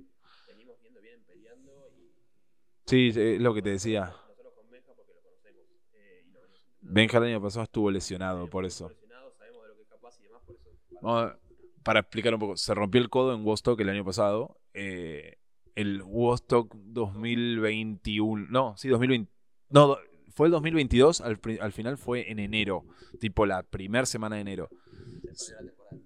[0.47, 2.13] venimos viendo, vienen peleando y,
[2.86, 4.05] Sí, es lo que te decía.
[4.05, 6.39] nosotros con Benja porque lo conocemos eh, y lo.
[6.82, 8.88] Benja el año pasado estuvo lesionado por eso.
[8.89, 10.70] Lesionado, sabemos de lo que es capaz y demás, por eso.
[10.70, 10.87] Vamos a-
[11.84, 14.60] para explicar un poco, se rompió el codo en Wostock el año pasado.
[14.74, 15.38] eh,
[15.76, 19.32] el Wostock 2021, no, sí, 2020.
[19.70, 19.95] No,
[20.34, 22.84] fue el 2022, al, al final fue en enero,
[23.20, 24.70] tipo la primera semana de enero.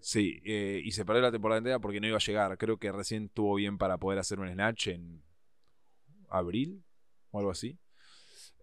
[0.02, 2.58] Sí, eh, y se perdió la temporada entera porque no iba a llegar.
[2.58, 5.22] Creo que recién estuvo bien para poder hacer un snatch en
[6.30, 6.84] abril
[7.32, 7.78] o algo así.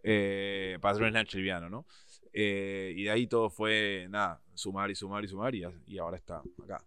[0.02, 1.86] Eh, para hacer un snatch liviano, ¿no?
[2.32, 6.16] Eh, y de ahí todo fue, nada, sumar y sumar y sumar y, y ahora
[6.16, 6.84] está acá.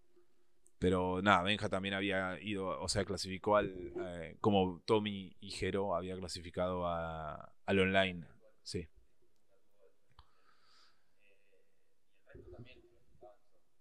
[0.79, 5.95] Pero nada, Benja también había ido, o sea, clasificó al, eh, como Tommy y Jero
[5.95, 8.25] había clasificado a, al online,
[8.63, 8.87] sí.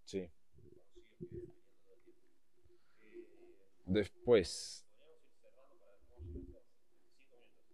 [0.04, 0.28] Sí.
[3.86, 4.86] Después.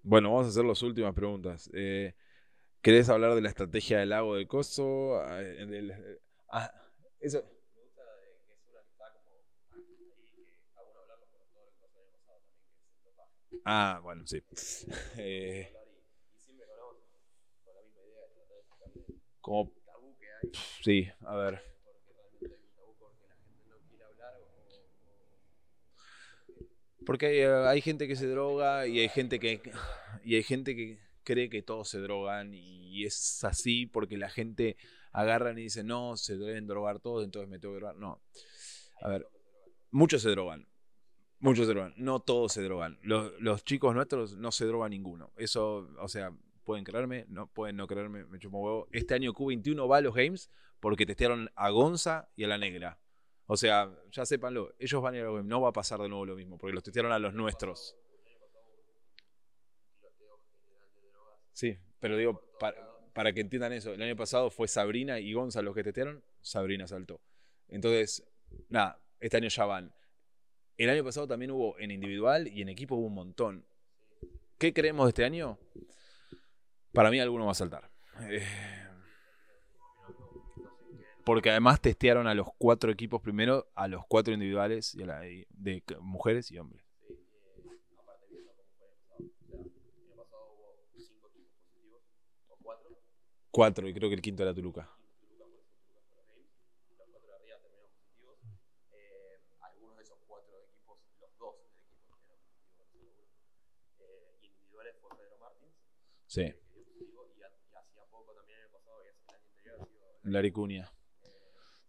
[0.02, 1.70] Bueno, vamos a hacer las últimas preguntas.
[1.74, 2.14] Eh,
[2.87, 5.16] ¿Querés hablar de la estrategia del lago de Coso?
[5.20, 5.93] Ah, del-
[6.53, 6.70] ah,
[7.18, 7.43] eso.
[13.64, 14.41] Ah, bueno, sí.
[15.18, 15.72] Eh,
[19.41, 19.72] como,
[20.82, 21.62] sí, a ver.
[27.05, 29.62] porque eh, hay gente que se droga y hay gente que
[30.24, 34.76] y hay gente que cree que todos se drogan y es así porque la gente
[35.12, 38.22] agarran y dice no se deben drogar todos entonces me tengo que drogar no.
[39.00, 39.26] A ver
[39.90, 40.68] muchos se drogan
[41.40, 42.98] muchos se drogan no todos se drogan.
[43.02, 45.32] Los, los chicos nuestros no se droga ninguno.
[45.36, 46.32] Eso o sea
[46.64, 48.88] pueden creerme no pueden no creerme me chupo huevo.
[48.92, 50.48] Este año Q21 va a los games
[50.78, 53.00] porque testearon a Gonza y a la negra.
[53.46, 56.00] O sea, ya sépanlo, ellos van a ir a los games, no va a pasar
[56.00, 57.96] de nuevo lo mismo, porque los testearon a los nuestros.
[61.57, 62.76] Sí, pero digo, para,
[63.14, 66.86] para que entiendan eso, el año pasado fue Sabrina y Gonza los que testearon, Sabrina
[66.86, 67.22] saltó.
[67.68, 68.22] Entonces,
[68.68, 69.94] nada, este año ya van.
[70.76, 73.64] El año pasado también hubo en individual y en equipo hubo un montón.
[74.59, 75.59] ¿Qué creemos de este año?
[76.92, 77.90] Para mí alguno va a saltar.
[78.20, 78.44] Eh,
[81.24, 86.50] porque además testearon a los cuatro equipos primero, a los cuatro individuales y de mujeres
[86.50, 86.86] y hombres.
[87.07, 89.70] Sí, eh, aparte viendo cómo fue el año pasado.
[89.72, 92.02] O sea, el año pasado hubo cinco equipos positivos,
[92.48, 93.02] o cuatro,
[93.57, 94.86] Cuatro, y creo que el quinto era Tuluca.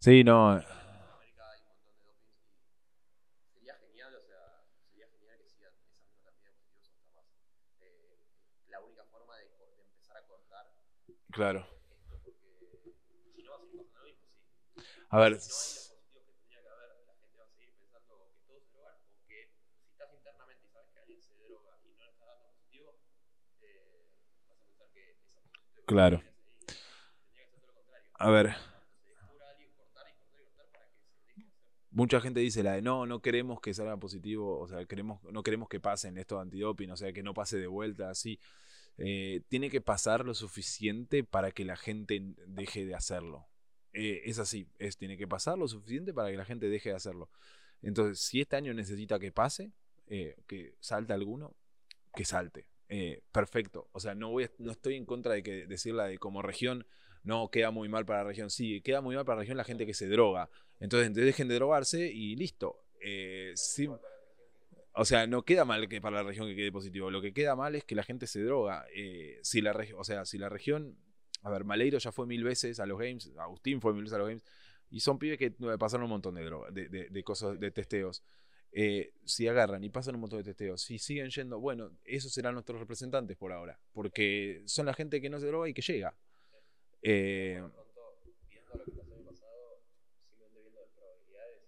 [0.00, 0.64] por eso Tuluca
[29.64, 31.46] cortar para que se deje hacer.
[31.90, 35.42] Mucha gente dice la de no, no queremos que salga positivo, o sea, queremos, no
[35.42, 38.38] queremos que pasen esto de antidoping, o sea, que no pase de vuelta así.
[38.98, 43.46] Eh, tiene que pasar lo suficiente para que la gente deje de hacerlo.
[43.92, 46.96] Eh, es así, es, tiene que pasar lo suficiente para que la gente deje de
[46.96, 47.30] hacerlo.
[47.80, 49.72] Entonces, si este año necesita que pase,
[50.08, 51.54] eh, que salte alguno,
[52.14, 52.66] que salte.
[53.32, 53.88] Perfecto.
[53.92, 56.86] O sea, no, voy no estoy en contra de que decirla de como región,
[57.22, 58.50] no queda muy mal para la región.
[58.50, 60.48] Sí, queda muy mal para la región la gente que se droga.
[60.80, 62.84] Entonces, dejen de drogarse y listo.
[63.54, 63.88] Sí,
[65.00, 67.10] o sea, no queda mal que para la región que quede positivo.
[67.10, 68.86] Lo que queda mal es que la gente se droga.
[68.94, 70.96] Eh, si la o sea, si la región.
[71.42, 73.32] A ver, Maleiro ya fue mil veces a los games.
[73.38, 74.42] Agustín fue mil veces a los games.
[74.90, 78.22] Y son pibes que eh, pasaron un montón de droga, de- de cosas, de testeos.
[78.72, 82.54] Eh, si agarran y pasan un montón de testeos, si siguen yendo, bueno, esos serán
[82.54, 83.78] nuestros representantes por ahora.
[83.92, 86.14] Porque son la gente que no se droga y que llega.
[87.02, 89.80] Eh, Por lo pronto, viendo lo que pasó el año pasado,
[90.28, 91.62] simplemente viendo las probabilidades,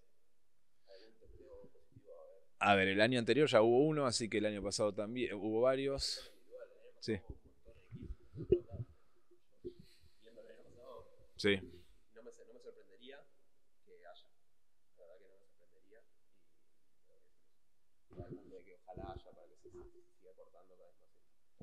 [0.89, 2.25] algún testeo positivo va
[2.61, 5.63] a ver, el año anterior ya hubo uno, así que el año pasado también hubo
[5.63, 6.31] varios.
[7.01, 7.19] Sí,
[11.37, 11.61] sí.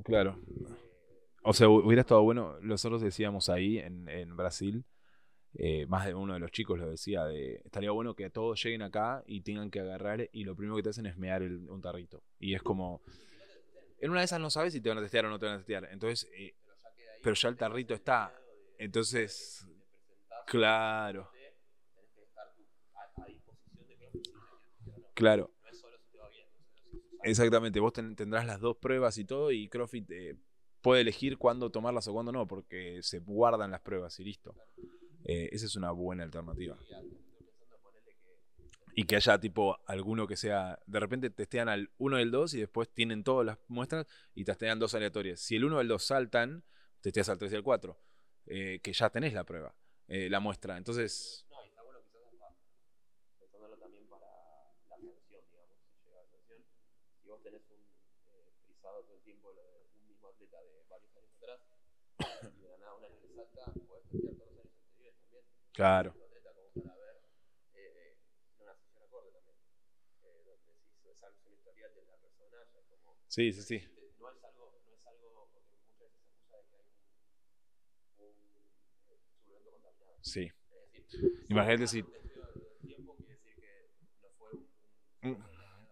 [0.04, 0.40] Claro.
[0.48, 0.66] Eh,
[1.44, 4.84] O sea, hubiera estado bueno, nosotros decíamos ahí en, en Brasil,
[5.58, 8.84] eh, más de uno de los chicos lo decía, de, estaría bueno que todos lleguen
[8.84, 12.24] acá y tengan que agarrar y lo primero que te hacen es mear un tarrito.
[12.40, 13.02] Y es como,
[14.00, 15.56] en una de esas no sabes si te van a testear o no te van
[15.56, 15.88] a testear.
[15.92, 16.56] Entonces, eh,
[17.24, 18.34] pero ya el tarrito está.
[18.78, 19.66] Entonces,
[20.48, 21.30] claro,
[25.14, 25.52] claro.
[27.24, 30.38] Exactamente, vos ten- tendrás las dos pruebas y todo y CrossFit eh,
[30.82, 34.56] puede elegir cuándo tomarlas o cuándo no, porque se guardan las pruebas y listo.
[35.24, 36.78] Eh, esa es una buena alternativa.
[38.96, 42.56] Y que haya tipo alguno que sea, de repente testean al 1 y el 2
[42.56, 45.40] y después tienen todas las muestras y testean dos aleatorias.
[45.40, 46.64] Si el 1 y el 2 saltan,
[47.02, 48.00] testeas al 3 y al 4.
[48.48, 49.76] eh, que ya tenés la prueba,
[50.08, 50.78] eh, la muestra.
[50.78, 52.22] Entonces, No, y está bueno quizás
[53.40, 54.26] pensándolo también para
[54.90, 56.60] la sanción, digamos, si llega la sanción.
[57.22, 57.82] Si vos tenés un
[58.26, 61.60] eh, frisado todo el tiempo lo de un mismo atleta de varios años atrás,
[62.58, 65.44] y de la nada un año le salta, podés testear todos los años anteriores también.
[65.78, 66.14] Claro,
[73.28, 73.82] sí, sí, sí.
[74.20, 76.18] no es algo, no es algo, porque muchas veces
[76.50, 76.64] se acusa de
[78.16, 80.18] que hay un, un contaminado.
[80.22, 80.52] Sí.
[81.50, 82.04] Imagínate si-
[85.22, 85.34] Mm.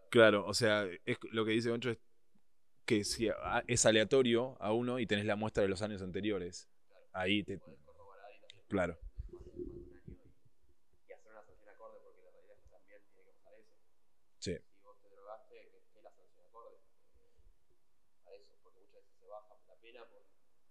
[0.10, 1.98] Claro, o sea, es, lo que dice Goncho es
[2.86, 6.70] que si a- es aleatorio a uno y tenés la muestra de los años anteriores,
[7.14, 7.60] ahí te...
[8.68, 12.32] Claro, más de, más de un año y, y hacer una sanción acorde porque la
[12.32, 13.76] realidad es que también tiene que pasar eso.
[14.40, 17.34] sí, Si vos te drogaste, que esté la sanción acorde eh,
[18.26, 20.22] a eso, porque muchas veces se baja la pena por,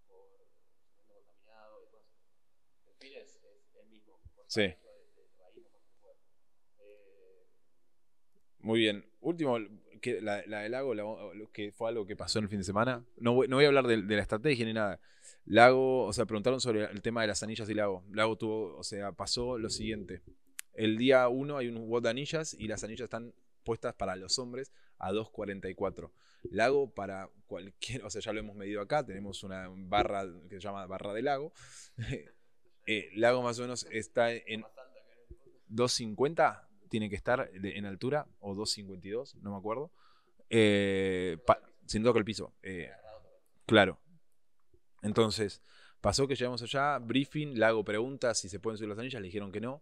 [0.07, 0.27] por
[0.87, 2.05] suplemento contaminado y demás.
[2.87, 3.91] El fin es, es el mismo.
[3.93, 3.93] cortar Sí.
[3.93, 4.44] eso de, de raíz lo más que se pueda.
[4.57, 4.77] Eh,
[8.59, 9.05] muy bien.
[9.21, 9.57] Último,
[10.01, 11.03] que la, del lago, la-
[11.51, 13.03] que fue algo que pasó en el fin de semana.
[13.17, 14.99] No voy, a hablar de, la estrategia ni nada.
[15.45, 18.03] Lago, o sea, preguntaron sobre el tema de las anillas y Lago.
[18.11, 20.21] Lago tuvo, o sea, pasó lo siguiente.
[20.73, 23.33] El día 1 hay un WOD de anillas y las anillas están
[23.63, 26.11] puestas para los hombres a 2.44.
[26.51, 30.61] Lago para cualquier, o sea, ya lo hemos medido acá, tenemos una barra que se
[30.61, 31.53] llama barra de lago.
[32.85, 35.51] Eh, lago más o menos está en más alta que en el fondo.
[35.69, 39.91] 250, tiene que estar en altura, o 252, no me acuerdo.
[40.49, 41.37] Eh,
[41.85, 42.53] sin tocar el piso.
[42.63, 42.91] eh,
[43.65, 43.99] claro.
[45.01, 45.61] Entonces,
[46.01, 49.51] pasó que llegamos allá, briefing, Lago pregunta si se pueden subir las anillas, le dijeron
[49.51, 49.81] que no.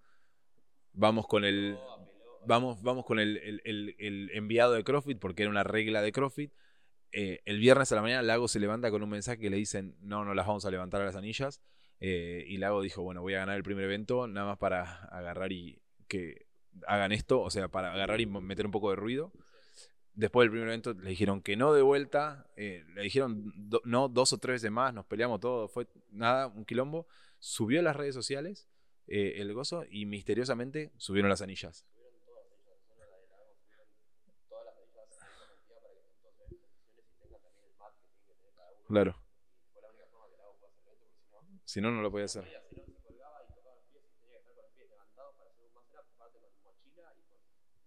[0.94, 1.78] Vamos con el,
[2.46, 6.52] vamos, vamos con el- el enviado de CrossFit, porque era una regla de CrossFit.
[7.12, 9.96] Eh, el viernes a la mañana Lago se levanta con un mensaje que le dicen,
[10.02, 11.62] no, no las vamos a levantar a las anillas.
[12.06, 15.54] Eh, y Lago dijo, bueno, voy a ganar el primer evento, nada más para agarrar
[15.54, 16.48] y que
[16.86, 19.32] hagan esto, o sea, para agarrar y meter un poco de ruido.
[20.14, 23.54] Después del primer evento le dijeron que no de vuelta, eh, le dijeron
[23.86, 27.08] no dos o tres veces más, nos peleamos todo, fue nada, un quilombo.
[27.40, 28.68] Subió a las redes sociales
[29.08, 31.86] eh, el gozo y misteriosamente subieron las anillas.
[38.90, 39.16] Claro,
[39.66, 41.92] Y fue la única forma que el lago pudo hacer el evento, porque si no,
[41.92, 42.46] no, lo podía hacer.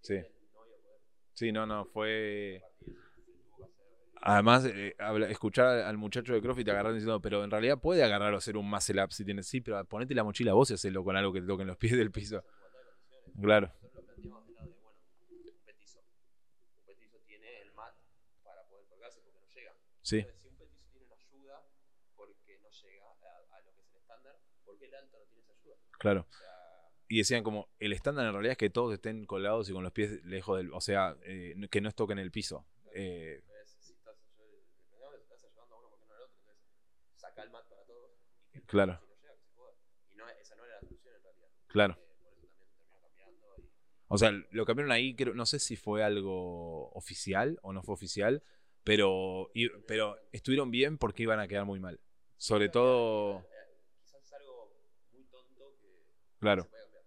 [0.00, 0.22] Sí.
[1.34, 2.62] Sí, no, no, fue...
[4.22, 4.94] Además, eh,
[5.28, 8.68] escuchar al- muchacho de CrossFit agarrar diciendo, pero en realidad puede agarrar o hacer un
[8.68, 11.40] muscle up si tienes, sí, pero ponete la mochila vos y hacelo con algo que
[11.40, 12.42] te toquen los pies del piso.
[13.40, 13.72] Claro,
[20.02, 20.35] Nosotros
[25.98, 26.26] claro.
[27.08, 29.92] Y decían como, el estándar en realidad es que todos estén colgados y con los
[29.92, 32.66] pies lejos del, o sea, eh, que no toquen el piso.
[32.94, 33.42] Eh,
[38.66, 39.00] Claro.
[40.12, 41.48] Y no, esa no era la solución en realidad.
[41.68, 41.98] claro.
[41.98, 42.06] Eh,
[44.08, 47.94] O sea, lo cambiaron ahí, creo, no sé si fue algo oficial o no fue
[47.94, 48.42] oficial,
[48.84, 49.50] pero,
[49.86, 52.00] pero estuvieron bien porque iban a quedar muy mal.
[52.36, 53.44] Sobre todo, Eh,
[54.02, 54.72] quizás es algo
[55.12, 56.04] muy tonto que
[56.38, 57.04] claro, se puede cambiar.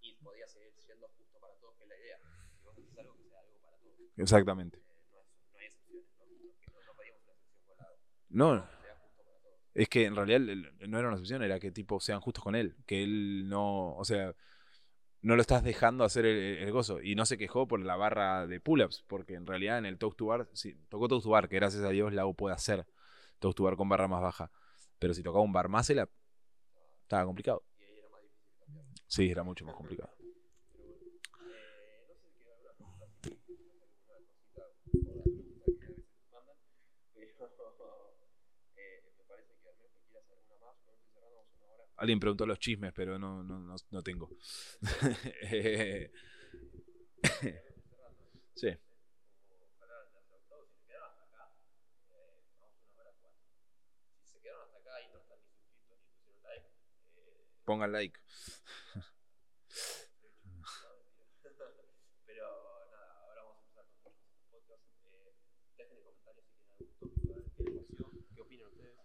[0.00, 2.18] Y podía seguir siendo justo para todos, que es la idea.
[2.54, 3.98] Si vos haces algo que sea algo para todos.
[4.16, 4.78] exactamente.
[4.78, 6.08] Eh, no, es, no hay excepciones.
[6.68, 7.86] No, no, que pedimos una excepción con la
[8.28, 8.82] No,
[9.74, 10.40] es en realidad
[10.86, 14.04] no era una excepción, era que tipo sean justos con él, que él no, o
[14.04, 14.34] sea,
[15.22, 17.00] no lo estás dejando hacer el, el gozo.
[17.00, 20.18] Y no se quejó por la barra de pull-ups, porque en realidad en el toast
[20.18, 22.86] to bar, sí, tocó toast to bar, que gracias a Dios Lau puede hacer
[23.38, 24.50] toast to bar con barra más baja.
[24.98, 26.10] Pero si tocaba un bar muscle up,
[27.02, 27.64] estaba complicado.
[27.78, 28.86] Y ahí era más difícil cambiar.
[29.14, 30.10] Sí, era mucho más complicado.
[41.96, 44.30] Alguien preguntó los chismes, pero no, no, no, no tengo.
[48.54, 48.68] Sí.
[49.76, 50.66] Ojalá les haya gustado.
[50.68, 51.52] Si se quedaron hasta acá,
[52.12, 53.44] eh, vamos una hora cuatro.
[54.24, 56.66] Si se quedaron hasta acá y no están ni suscritos ni pusieron like,
[57.16, 58.18] eh, Pongan like.
[62.26, 62.46] Pero
[62.90, 64.82] nada, ahora vamos a empezar con nuestros podcast.
[65.04, 65.32] Eh,
[65.76, 68.98] dejen en comentarios si tienen algún tópico, a ver qué les pareció, qué opinan ustedes,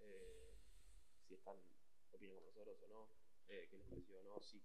[0.00, 0.54] eh,
[1.28, 1.56] si están,
[2.12, 3.08] opinan como nosotros o no,
[3.48, 4.60] eh, qué les pareció o no, si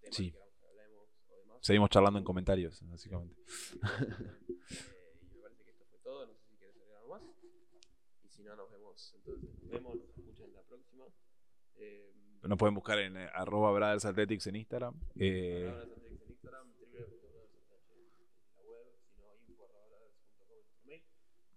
[0.00, 0.24] tienen algún tema Sí.
[0.24, 1.58] que queramos que hablemos o demás.
[1.62, 3.36] Seguimos charlando en comentarios, básicamente.
[4.92, 7.22] Eh, y me parece que esto fue todo, no sé si querés agregar algo más.
[8.24, 11.04] Y si no, nos vemos, entonces nos vemos, nos escuchan en la próxima.
[11.76, 14.94] Eh, Nos pueden buscar en eh, arroba Brothers Athletics en Instagram.
[15.16, 21.02] Eh, Brothers Athletics en Instagram, www.brothers.ath en la web, si no, info.brothers.com en nuestro mail.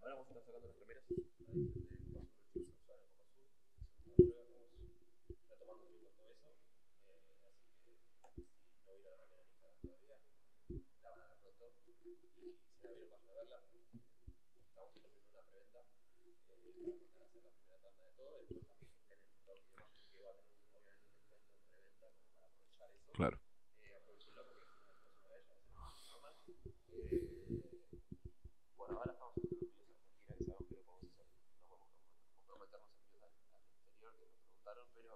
[0.02, 1.04] Ahora vamos a estar sacando las primeras.
[1.48, 2.24] Ahí, de Copa Sur,
[2.56, 3.46] el curso, o sea, en Copa Sur.
[5.30, 6.48] Es una prueba, estamos retomando un poco todo eso.
[7.08, 7.20] Eh,
[8.24, 10.18] así que si no vieron la remera en Instagram todavía,
[11.04, 11.84] la van a ver pronto.
[11.88, 13.58] Y si la vieron, vayan a verla.
[14.68, 15.80] Estamos haciendo una preventa.
[16.24, 18.42] Eh, para hacer la primera tanda de todo.
[18.44, 21.12] Y después también estén en TikTok y demás, porque va a tener un- obviamente un
[21.14, 23.12] descuento en preventa como para aprovechar eso.
[23.14, 23.38] claro.
[23.84, 26.36] Eh, aprovechenlo porque es una cosa de ellas, es normal.
[26.94, 27.62] Eh,
[28.76, 31.26] bueno, ahora estamos en los envíos a Argentina, que sabemos que lo podemos hacer.
[31.62, 35.12] No podemos com- comprometernos en envíos al, al exterior, que nos preguntaron, pero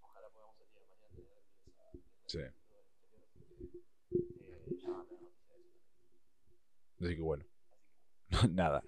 [0.00, 1.92] ojalá podamos el día de mañana tener envíos a,
[2.26, 2.38] Sí.
[2.38, 3.54] desde el exterior, así que
[4.14, 6.14] eh, ya van a tener noticia de eso también.
[7.04, 7.44] Así que bueno.
[8.50, 8.82] Nada.